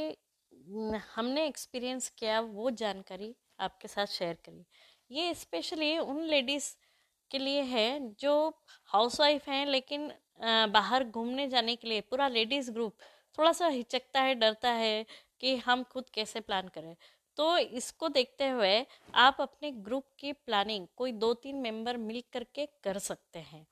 हमने 1.16 1.46
एक्सपीरियंस 1.48 2.10
किया 2.10 2.40
वो 2.42 2.70
जानकारी 2.72 3.36
आपके 3.60 3.88
साथ 3.88 4.06
शेयर 4.08 4.38
करी। 4.46 4.66
ये 5.12 5.34
स्पेशली 5.36 5.98
उन 5.98 6.22
लेडीज़ 6.26 6.76
के 7.32 7.38
लिए 7.39 7.62
है, 7.63 8.13
जो 8.15 8.54
हाउसवाइफ 8.89 9.48
हैं, 9.50 9.65
लेकिन 9.65 10.12
बाहर 10.74 11.04
घूमने 11.04 11.48
जाने 11.48 11.76
के 11.76 11.88
लिए 11.88 12.02
पूरा 12.02 12.28
लेडीज़ 12.30 12.72
ग्रुप 12.72 12.98
थोड़ा 13.38 13.52
सा 13.52 13.68
हिचकता 13.68 14.22
है, 14.22 14.36
डरता 14.36 14.72
है 14.72 15.06
कि 15.42 15.56
हम 15.58 15.84
खुद 15.84 16.10
कैसे 16.13 16.39
प्लान 16.39 16.68
करें। 16.68 16.96
तो 17.38 17.58
इसको 17.58 18.08
देखते 18.10 18.48
हुए 18.48 18.86
आप 19.15 19.38
अपने 19.42 19.72
ग्रुप 19.74 20.06
की 20.20 20.32
प्लानिंग 20.36 20.88
कोई 20.98 21.12
दो 21.13 21.34
तीन 21.34 21.56
मेंबर 21.58 21.98
मिल 21.98 22.22
करके 22.34 22.65
कर 22.84 22.98
सकते 23.00 23.39
हैं। 23.42 23.65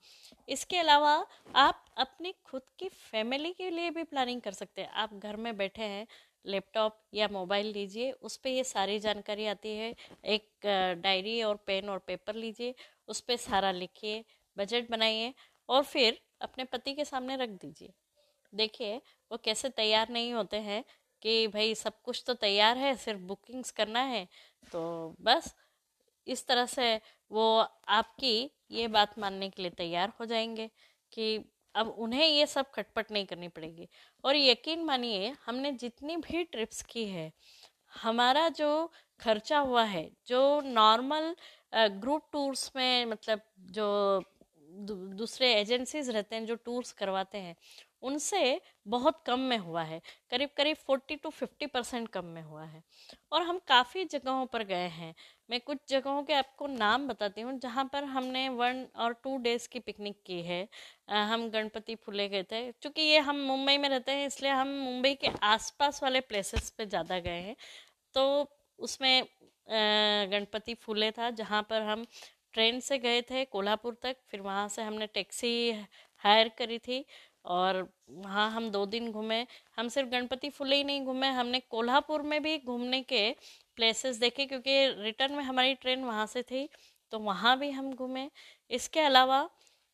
इसके 0.50 0.78
अलावा 0.78 1.12
आप 1.56 1.84
अपनी 1.98 2.34
खुद 2.46 2.62
की 2.80 2.89
फैमिली 2.89 3.52
के 3.54 3.70
लिए 3.70 3.89
भी 3.89 4.04
प्लानिंग 4.04 4.41
कर 4.41 4.52
सकते 4.52 4.82
हैं। 4.82 4.89
आप 4.91 5.13
घर 5.13 5.36
में 5.36 5.56
बैठे 5.58 5.84
हैं 5.84 6.06
लैपटॉप 6.48 7.00
या 7.14 7.28
मोबाइल 7.28 7.68
लीजिए, 7.68 8.12
उस 8.12 8.38
पर 8.38 8.50
ये 8.50 8.64
सारी 8.64 9.00
जानकारी 9.00 9.46
आती 9.46 9.76
है। 9.76 9.94
एक 10.26 10.68
डायरी 11.04 11.42
और 11.44 11.56
पेन 11.68 11.90
और 11.90 12.00
पेपर 12.08 12.36
लीजिए, 12.36 12.74
उस 13.08 13.22
पर 13.22 13.36
सारा 13.38 13.72
लिखिए 13.72 14.24
बजट 14.58 14.90
बनाइए 14.92 15.34
और 15.70 15.84
फिर 15.84 16.20
अपने 16.42 16.64
पति 16.64 16.94
के 16.94 17.06
सामने 17.06 17.36
रख 17.36 17.50
दीजिए। 17.52 17.94
देखिए, 18.54 18.96
वो 19.32 19.38
कैसे 19.38 19.70
तैयार 19.70 20.10
नहीं 20.10 20.34
होते 20.34 20.58
हैं 20.60 20.84
कि 21.22 21.48
भाई 21.48 21.76
सब 21.76 22.02
कुछ 22.02 22.24
तो 22.28 22.34
तैयार 22.36 22.78
है, 22.78 22.96
सिर्फ़ 22.96 23.22
बुकिंग्स 23.22 23.72
करना 23.72 24.00
है 24.02 24.28
तो 24.72 25.16
बस 25.22 25.54
इस 26.28 26.46
तरह 26.48 26.66
से 26.66 26.96
वो 27.32 27.44
आपकी 27.90 28.52
ये 28.72 28.88
बात 28.88 29.18
मानने 29.20 29.50
के 29.50 29.62
लिए 29.62 29.72
तैयार 29.72 30.14
हो 30.20 30.26
जाएँगे 30.26 30.70
कि 31.14 31.38
अब 31.78 31.88
उन्हें 32.00 32.26
ये 32.28 32.46
सब 32.48 32.72
खटपट 32.72 33.12
नहीं 33.12 33.26
करनी 33.26 33.48
पड़ेगी। 33.50 33.88
और 34.24 34.36
यकीन 34.36 34.84
मानिए, 34.84 35.34
हमने 35.46 35.72
जितनी 35.74 36.18
भी 36.20 36.44
ट्रिप्स 36.46 36.82
की 36.84 37.06
है, 37.08 37.32
हमारा 37.94 38.48
जो 38.52 38.70
खर्चा 39.20 39.60
हुआ 39.60 39.84
है, 39.86 40.10
जो 40.28 40.62
नॉर्मल 40.62 41.36
ग्रुप 41.76 42.24
टूर्स 42.34 42.72
में 42.76 43.06
मतलब 43.06 43.42
जो 43.72 44.24
दूसरे 44.80 45.54
एजेंसीज 45.54 46.10
रहते 46.10 46.36
हैं, 46.36 46.46
जो 46.46 46.56
टूर्स 46.56 46.92
करवाते 46.94 47.38
हैं 47.38 47.56
उनसे 48.04 48.60
बहुत 48.88 49.22
कम 49.26 49.40
में 49.42 49.58
हुआ 49.58 49.82
है, 49.84 50.02
करीब 50.32 50.50
करीब 50.58 50.76
फोर्टी 50.78 51.16
टू 51.16 51.30
फिफ्टी 51.32 51.66
परसेंट 51.68 52.08
कम 52.10 52.26
में 52.28 52.42
हुआ 52.42 52.64
है। 52.66 52.82
और 53.32 53.42
हम 53.44 53.60
काफ़ी 53.68 54.04
जगहों 54.06 54.46
पर 54.46 54.64
गए 54.66 54.88
हैं। 54.90 55.14
मैं 55.50 55.60
कुछ 55.62 55.78
जगहों 55.90 56.24
के 56.24 56.34
आपको 56.34 56.68
नाम 56.68 57.08
बताती 57.08 57.42
हूँ, 57.42 57.58
जहाँ 57.60 57.86
पर 57.94 58.04
हमने 58.06 58.48
वन 58.52 58.86
और 58.98 59.14
टू 59.24 59.38
डेज़ 59.40 59.68
की 59.70 59.80
पिकनिक 59.82 60.22
की 60.26 60.42
है। 60.44 60.68
हम 61.10 61.50
गणपति 61.50 61.96
फूले 61.98 62.28
गए 62.30 62.44
थे, 62.44 62.62
क्योंकि 62.72 63.02
ये 63.02 63.20
हम 63.20 63.40
मुंबई 63.44 63.78
में 63.78 63.90
रहते 63.90 64.12
हैं, 64.12 64.28
इसलिए 64.28 64.52
हम 64.52 64.68
मुंबई 64.80 65.14
के 65.16 65.28
आसपास 65.46 66.04
वाले 66.04 66.20
प्लेसेस 66.24 66.70
पे 66.78 66.86
ज़्यादा 66.86 67.20
गए 67.20 67.42
हैं। 67.42 67.56
तो 68.16 68.24
उसमें 68.80 69.24
गणपति 69.68 70.74
फूले 70.76 71.12
था, 71.12 71.30
जहाँ 71.32 71.62
पर 71.70 71.82
हम 71.84 72.06
ट्रेन 72.54 72.80
से 72.80 72.98
गए 73.00 73.22
थे, 73.22 73.44
कोल्हापुर 73.46 73.98
तक, 74.04 74.16
फिर 74.28 74.42
वहाँ 74.42 74.68
से 74.70 74.82
हमने 74.84 75.08
टैक्सी 75.08 75.72
हायर 76.24 76.50
करी 76.58 76.78
थी। 76.80 77.06
और 77.48 77.88
वहाँ 78.12 78.50
हम 78.52 78.70
दो 78.72 78.86
दिन 78.88 79.12
घूमे। 79.12 79.46
हम 79.78 79.88
सिर्फ़ 79.90 80.10
गणपति 80.10 80.50
फुले 80.50 80.76
ही 80.76 80.84
नहीं 80.84 81.06
घूमे, 81.06 81.28
हमने 81.30 81.60
कोल्हापुर 81.62 82.22
में 82.24 82.42
भी 82.44 82.58
घूमने 82.60 83.02
के 83.04 83.30
प्लेसेस 83.78 84.18
देखे, 84.18 84.46
क्योंकि 84.46 84.88
रिटर्न 85.04 85.34
में 85.34 85.44
हमारी 85.44 85.74
ट्रेन 85.76 86.04
वहाँ 86.04 86.26
से 86.28 86.44
थी 86.44 86.68
तो 87.12 87.20
वहाँ 87.22 87.58
भी 87.60 87.70
हम 87.72 87.94
घूमे। 87.94 88.30
इसके 88.72 89.00
अलावा 89.02 89.50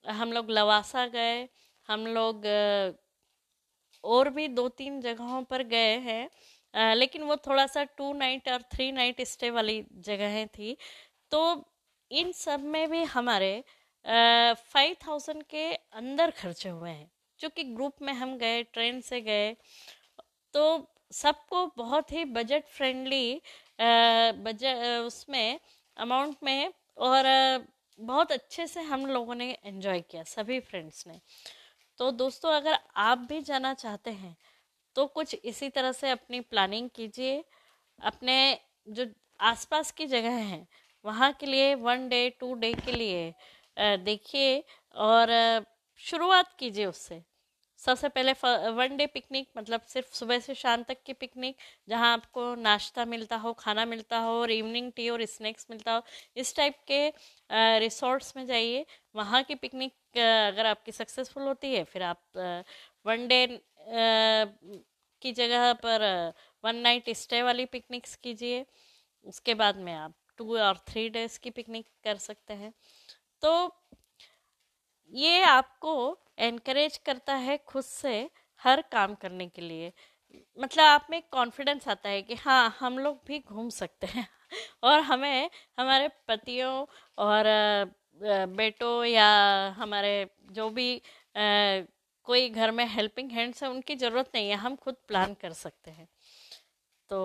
हम 0.05 0.31
लोग 0.33 0.49
लवासा 0.51 1.05
गए, 1.07 1.47
हम 1.89 2.05
लोग 2.07 2.45
और 4.03 4.29
भी 4.29 4.47
दो 4.49 4.67
तीन 4.71 4.99
जगहों 5.01 5.41
पर 5.43 5.63
गए 5.65 5.97
हैं 5.99 6.95
लेकिन 6.95 7.23
वो 7.23 7.35
थोड़ा 7.37 7.65
सा 7.67 7.83
टू 7.97 8.11
नाइट 8.15 8.49
और 8.49 8.61
थ्री 8.73 8.91
नाइट 8.91 9.21
स्टे 9.23 9.49
वाली 9.51 9.83
जगहें 10.01 10.47
थी। 10.49 10.75
तो 11.31 11.41
इन 12.11 12.31
सब 12.33 12.63
में 12.65 12.89
भी 12.89 13.03
हमारे 13.05 13.63
फाइव 14.05 14.95
थाउज़ेंड 15.05 15.43
के 15.43 15.73
अंदर 15.73 16.31
खर्चे 16.31 16.69
हुए 16.69 16.89
हैं। 16.89 17.11
चूँकि 17.43 17.63
ग्रुप 17.65 18.01
में 18.01 18.13
हम 18.13 18.37
गए 18.37 18.61
ट्रेन 18.65 18.99
से 19.01 19.19
गए 19.21 19.55
तो 20.53 20.63
सबको 21.13 21.65
बहुत 21.77 22.11
ही 22.11 22.23
बजट 22.27 22.67
फ्रेंडली 22.67 23.41
बजट 24.43 24.83
उसमें 25.05 25.59
अमाउंट 25.97 26.35
में 26.43 26.73
और 26.99 27.25
बहुत 27.99 28.31
अच्छे 28.31 28.67
से 28.67 28.81
हम 28.83 29.05
लोगों 29.05 29.35
ने 29.35 29.49
एंजॉय 29.65 29.99
किया, 30.01 30.23
सभी 30.25 30.59
फ्रेंड्स 30.61 31.03
ने। 31.07 31.19
तो 31.99 32.09
दोस्तों, 32.13 32.51
अगर 32.51 32.77
आप 32.97 33.17
भी 33.29 33.41
जाना 33.41 33.73
चाहते 33.75 34.11
हैं 34.11 34.35
तो 34.95 35.05
कुछ 35.09 35.35
इसी 35.35 35.69
तरह 35.69 35.91
से 35.91 36.09
अपनी 36.11 36.39
प्लानिंग 36.41 36.89
कीजिए। 36.95 37.43
अपने 37.99 38.37
जो 38.87 39.05
आसपास 39.41 39.91
की 39.91 40.05
जगह 40.07 40.37
हैं, 40.43 40.67
वहाँ 41.05 41.31
के 41.39 41.45
लिए 41.45 41.75
वन 41.77 42.07
डे 42.09 42.29
टू 42.39 42.53
डे 42.55 42.73
के 42.75 42.91
लिए 42.93 43.33
देखिए 43.77 44.63
और 44.95 45.35
शुरुआत 45.99 46.55
कीजिए 46.59 46.85
उससे। 46.85 47.21
सबसे 47.83 48.09
पहले 48.09 48.31
वन 48.73 48.95
डे 48.97 49.05
पिकनिक 49.07 49.47
मतलब 49.57 49.81
सिर्फ़ 49.87 50.13
सुबह 50.15 50.39
से 50.39 50.53
शाम 50.55 50.83
तक 50.83 50.97
की 51.05 51.13
पिकनिक 51.15 51.55
जहाँ 51.89 52.11
आपको 52.13 52.53
नाश्ता 52.57 53.05
मिलता 53.05 53.35
हो, 53.37 53.53
खाना 53.55 53.85
मिलता 53.85 54.17
हो, 54.19 54.31
और 54.41 54.51
इवनिंग 54.51 54.91
टी 54.95 55.09
और 55.09 55.25
स्नैक्स 55.27 55.67
मिलता 55.71 55.93
हो, 55.93 56.01
इस 56.37 56.55
टाइप 56.55 56.75
के 56.91 57.79
रिसोर्ट्स 57.79 58.33
में 58.37 58.45
जाइए। 58.45 58.85
वहाँ 59.15 59.43
की 59.43 59.55
पिकनिक 59.55 59.93
अगर 60.17 60.65
आपकी 60.65 60.91
सक्सेसफुल 60.91 61.43
होती 61.43 61.73
है, 61.73 61.83
फिर 61.83 62.03
आप 62.03 62.21
वन 63.05 63.27
डे 63.27 63.45
की 65.21 65.31
जगह 65.33 65.71
पर 65.85 66.01
वन 66.63 66.75
नाइट 66.77 67.09
स्टे 67.17 67.41
वाली 67.43 67.65
पिकनिक्स 67.67 68.15
कीजिए। 68.17 68.65
उसके 69.25 69.53
बाद 69.55 69.77
में 69.79 69.93
आप 69.93 70.13
टू 70.37 70.57
और 70.59 70.77
थ्री 70.87 71.07
डेज़ 71.09 71.39
की 71.39 71.49
पिकनिक 71.51 71.85
कर 72.03 72.17
सकते 72.19 72.53
हैं। 72.55 72.73
तो 73.43 73.51
ये 75.13 75.41
आपको 75.43 75.93
एनकरेज 76.37 76.97
करता 76.97 77.35
है 77.35 77.57
खुद 77.57 77.83
से 77.83 78.29
हर 78.61 78.81
काम 78.91 79.15
करने 79.15 79.47
के 79.47 79.61
लिए। 79.61 79.93
मतलब 80.59 80.83
आप 80.85 81.07
में 81.09 81.21
कॉन्फिडेंस 81.31 81.87
आता 81.87 82.09
है 82.09 82.21
कि 82.21 82.35
हाँ 82.35 82.77
हम 82.79 82.99
लोग 82.99 83.21
भी 83.27 83.39
घूम 83.39 83.69
सकते 83.69 84.07
हैं। 84.07 84.27
और 84.83 84.99
हमें, 84.99 85.49
हमारे 85.79 86.07
पतियों 86.27 86.85
और 87.17 87.45
बेटों 88.55 89.03
या 89.05 89.27
हमारे 89.77 90.27
जो 90.51 90.69
भी 90.69 91.01
कोई 92.27 92.49
घर 92.49 92.71
में 92.71 92.85
हेल्पिंग 92.85 93.31
हैंड्स 93.31 93.63
है, 93.63 93.69
उनकी 93.69 93.95
ज़रूरत 93.95 94.31
नहीं 94.35 94.49
है, 94.49 94.55
हम 94.55 94.75
खुद 94.75 94.95
प्लान 95.07 95.33
कर 95.33 95.53
सकते 95.53 95.91
हैं। 95.91 96.07
तो 97.09 97.19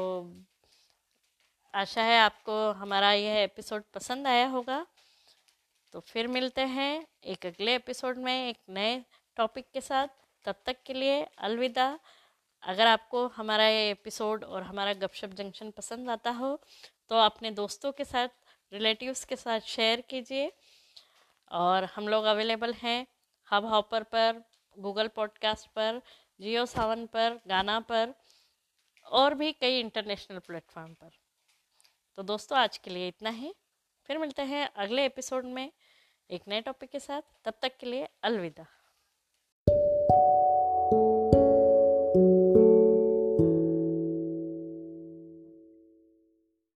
आशा 1.74 2.02
है 2.02 2.18
आपको 2.20 2.54
हमारा 2.72 3.12
यह 3.12 3.36
एपिसोड 3.42 3.82
पसंद 3.94 4.26
आया 4.26 4.46
होगा। 4.46 4.86
तो 5.94 6.00
फिर 6.00 6.26
मिलते 6.28 6.60
हैं 6.60 7.06
एक 7.24 7.46
अगले 7.46 7.74
एपिसोड 7.74 8.16
में 8.16 8.48
एक 8.48 8.58
नए 8.68 9.04
टॉपिक 9.36 9.70
के 9.72 9.80
साथ। 9.80 10.08
तब 10.44 10.54
तक 10.66 10.82
के 10.86 10.94
लिए 10.94 11.22
अलविदा। 11.38 11.98
अगर 12.62 12.86
आपको 12.86 13.26
हमारा 13.28 13.66
ये 13.66 13.90
एपिसोड 13.90 14.44
और 14.44 14.62
हमारा 14.62 14.92
गपशप 14.92 15.30
जंक्शन 15.30 15.70
पसंद 15.70 16.10
आता 16.10 16.30
हो 16.30 16.56
तो 17.10 17.16
अपने 17.16 17.50
दोस्तों 17.50 17.92
के 17.92 18.04
साथ, 18.04 18.28
रिलेटिव्स 18.72 19.24
के 19.24 19.36
साथ 19.36 19.60
शेयर 19.66 20.00
कीजिए। 20.00 20.50
और 21.50 21.84
हम 21.84 22.08
लोग 22.08 22.24
अवेलेबल 22.24 22.72
हैं 22.74 23.06
हब 23.48 23.66
हॉपर 23.66 24.02
पर 24.02 24.42
गूगल 24.76 25.08
पॉडकास्ट 25.08 25.68
पर 25.68 26.00
जियो 26.40 26.66
सावन 26.66 27.06
पर 27.06 27.40
गाना 27.46 27.78
पर, 27.80 28.14
और 29.06 29.34
भी 29.34 29.52
कई 29.52 29.78
इंटरनेशनल 29.80 30.38
प्लेटफॉर्म 30.38 30.92
पर। 30.94 31.10
तो 32.18 32.22
दोस्तों, 32.22 32.58
आज 32.58 32.78
के 32.78 32.90
लिए 32.90 33.08
इतना 33.08 33.30
ही। 33.30 33.54
फिर 34.08 34.18
मिलते 34.18 34.42
हैं 34.42 34.70
अगले 34.76 35.04
एपिसोड 35.04 35.44
में 35.44 35.72
एक 36.30 36.42
नए 36.48 36.60
टॉपिक 36.60 36.90
के 36.90 37.00
साथ। 37.00 37.22
तब 37.44 37.54
तक 37.62 37.76
के 37.76 37.86
लिए 37.86 38.08
अलविदा। 38.22 38.77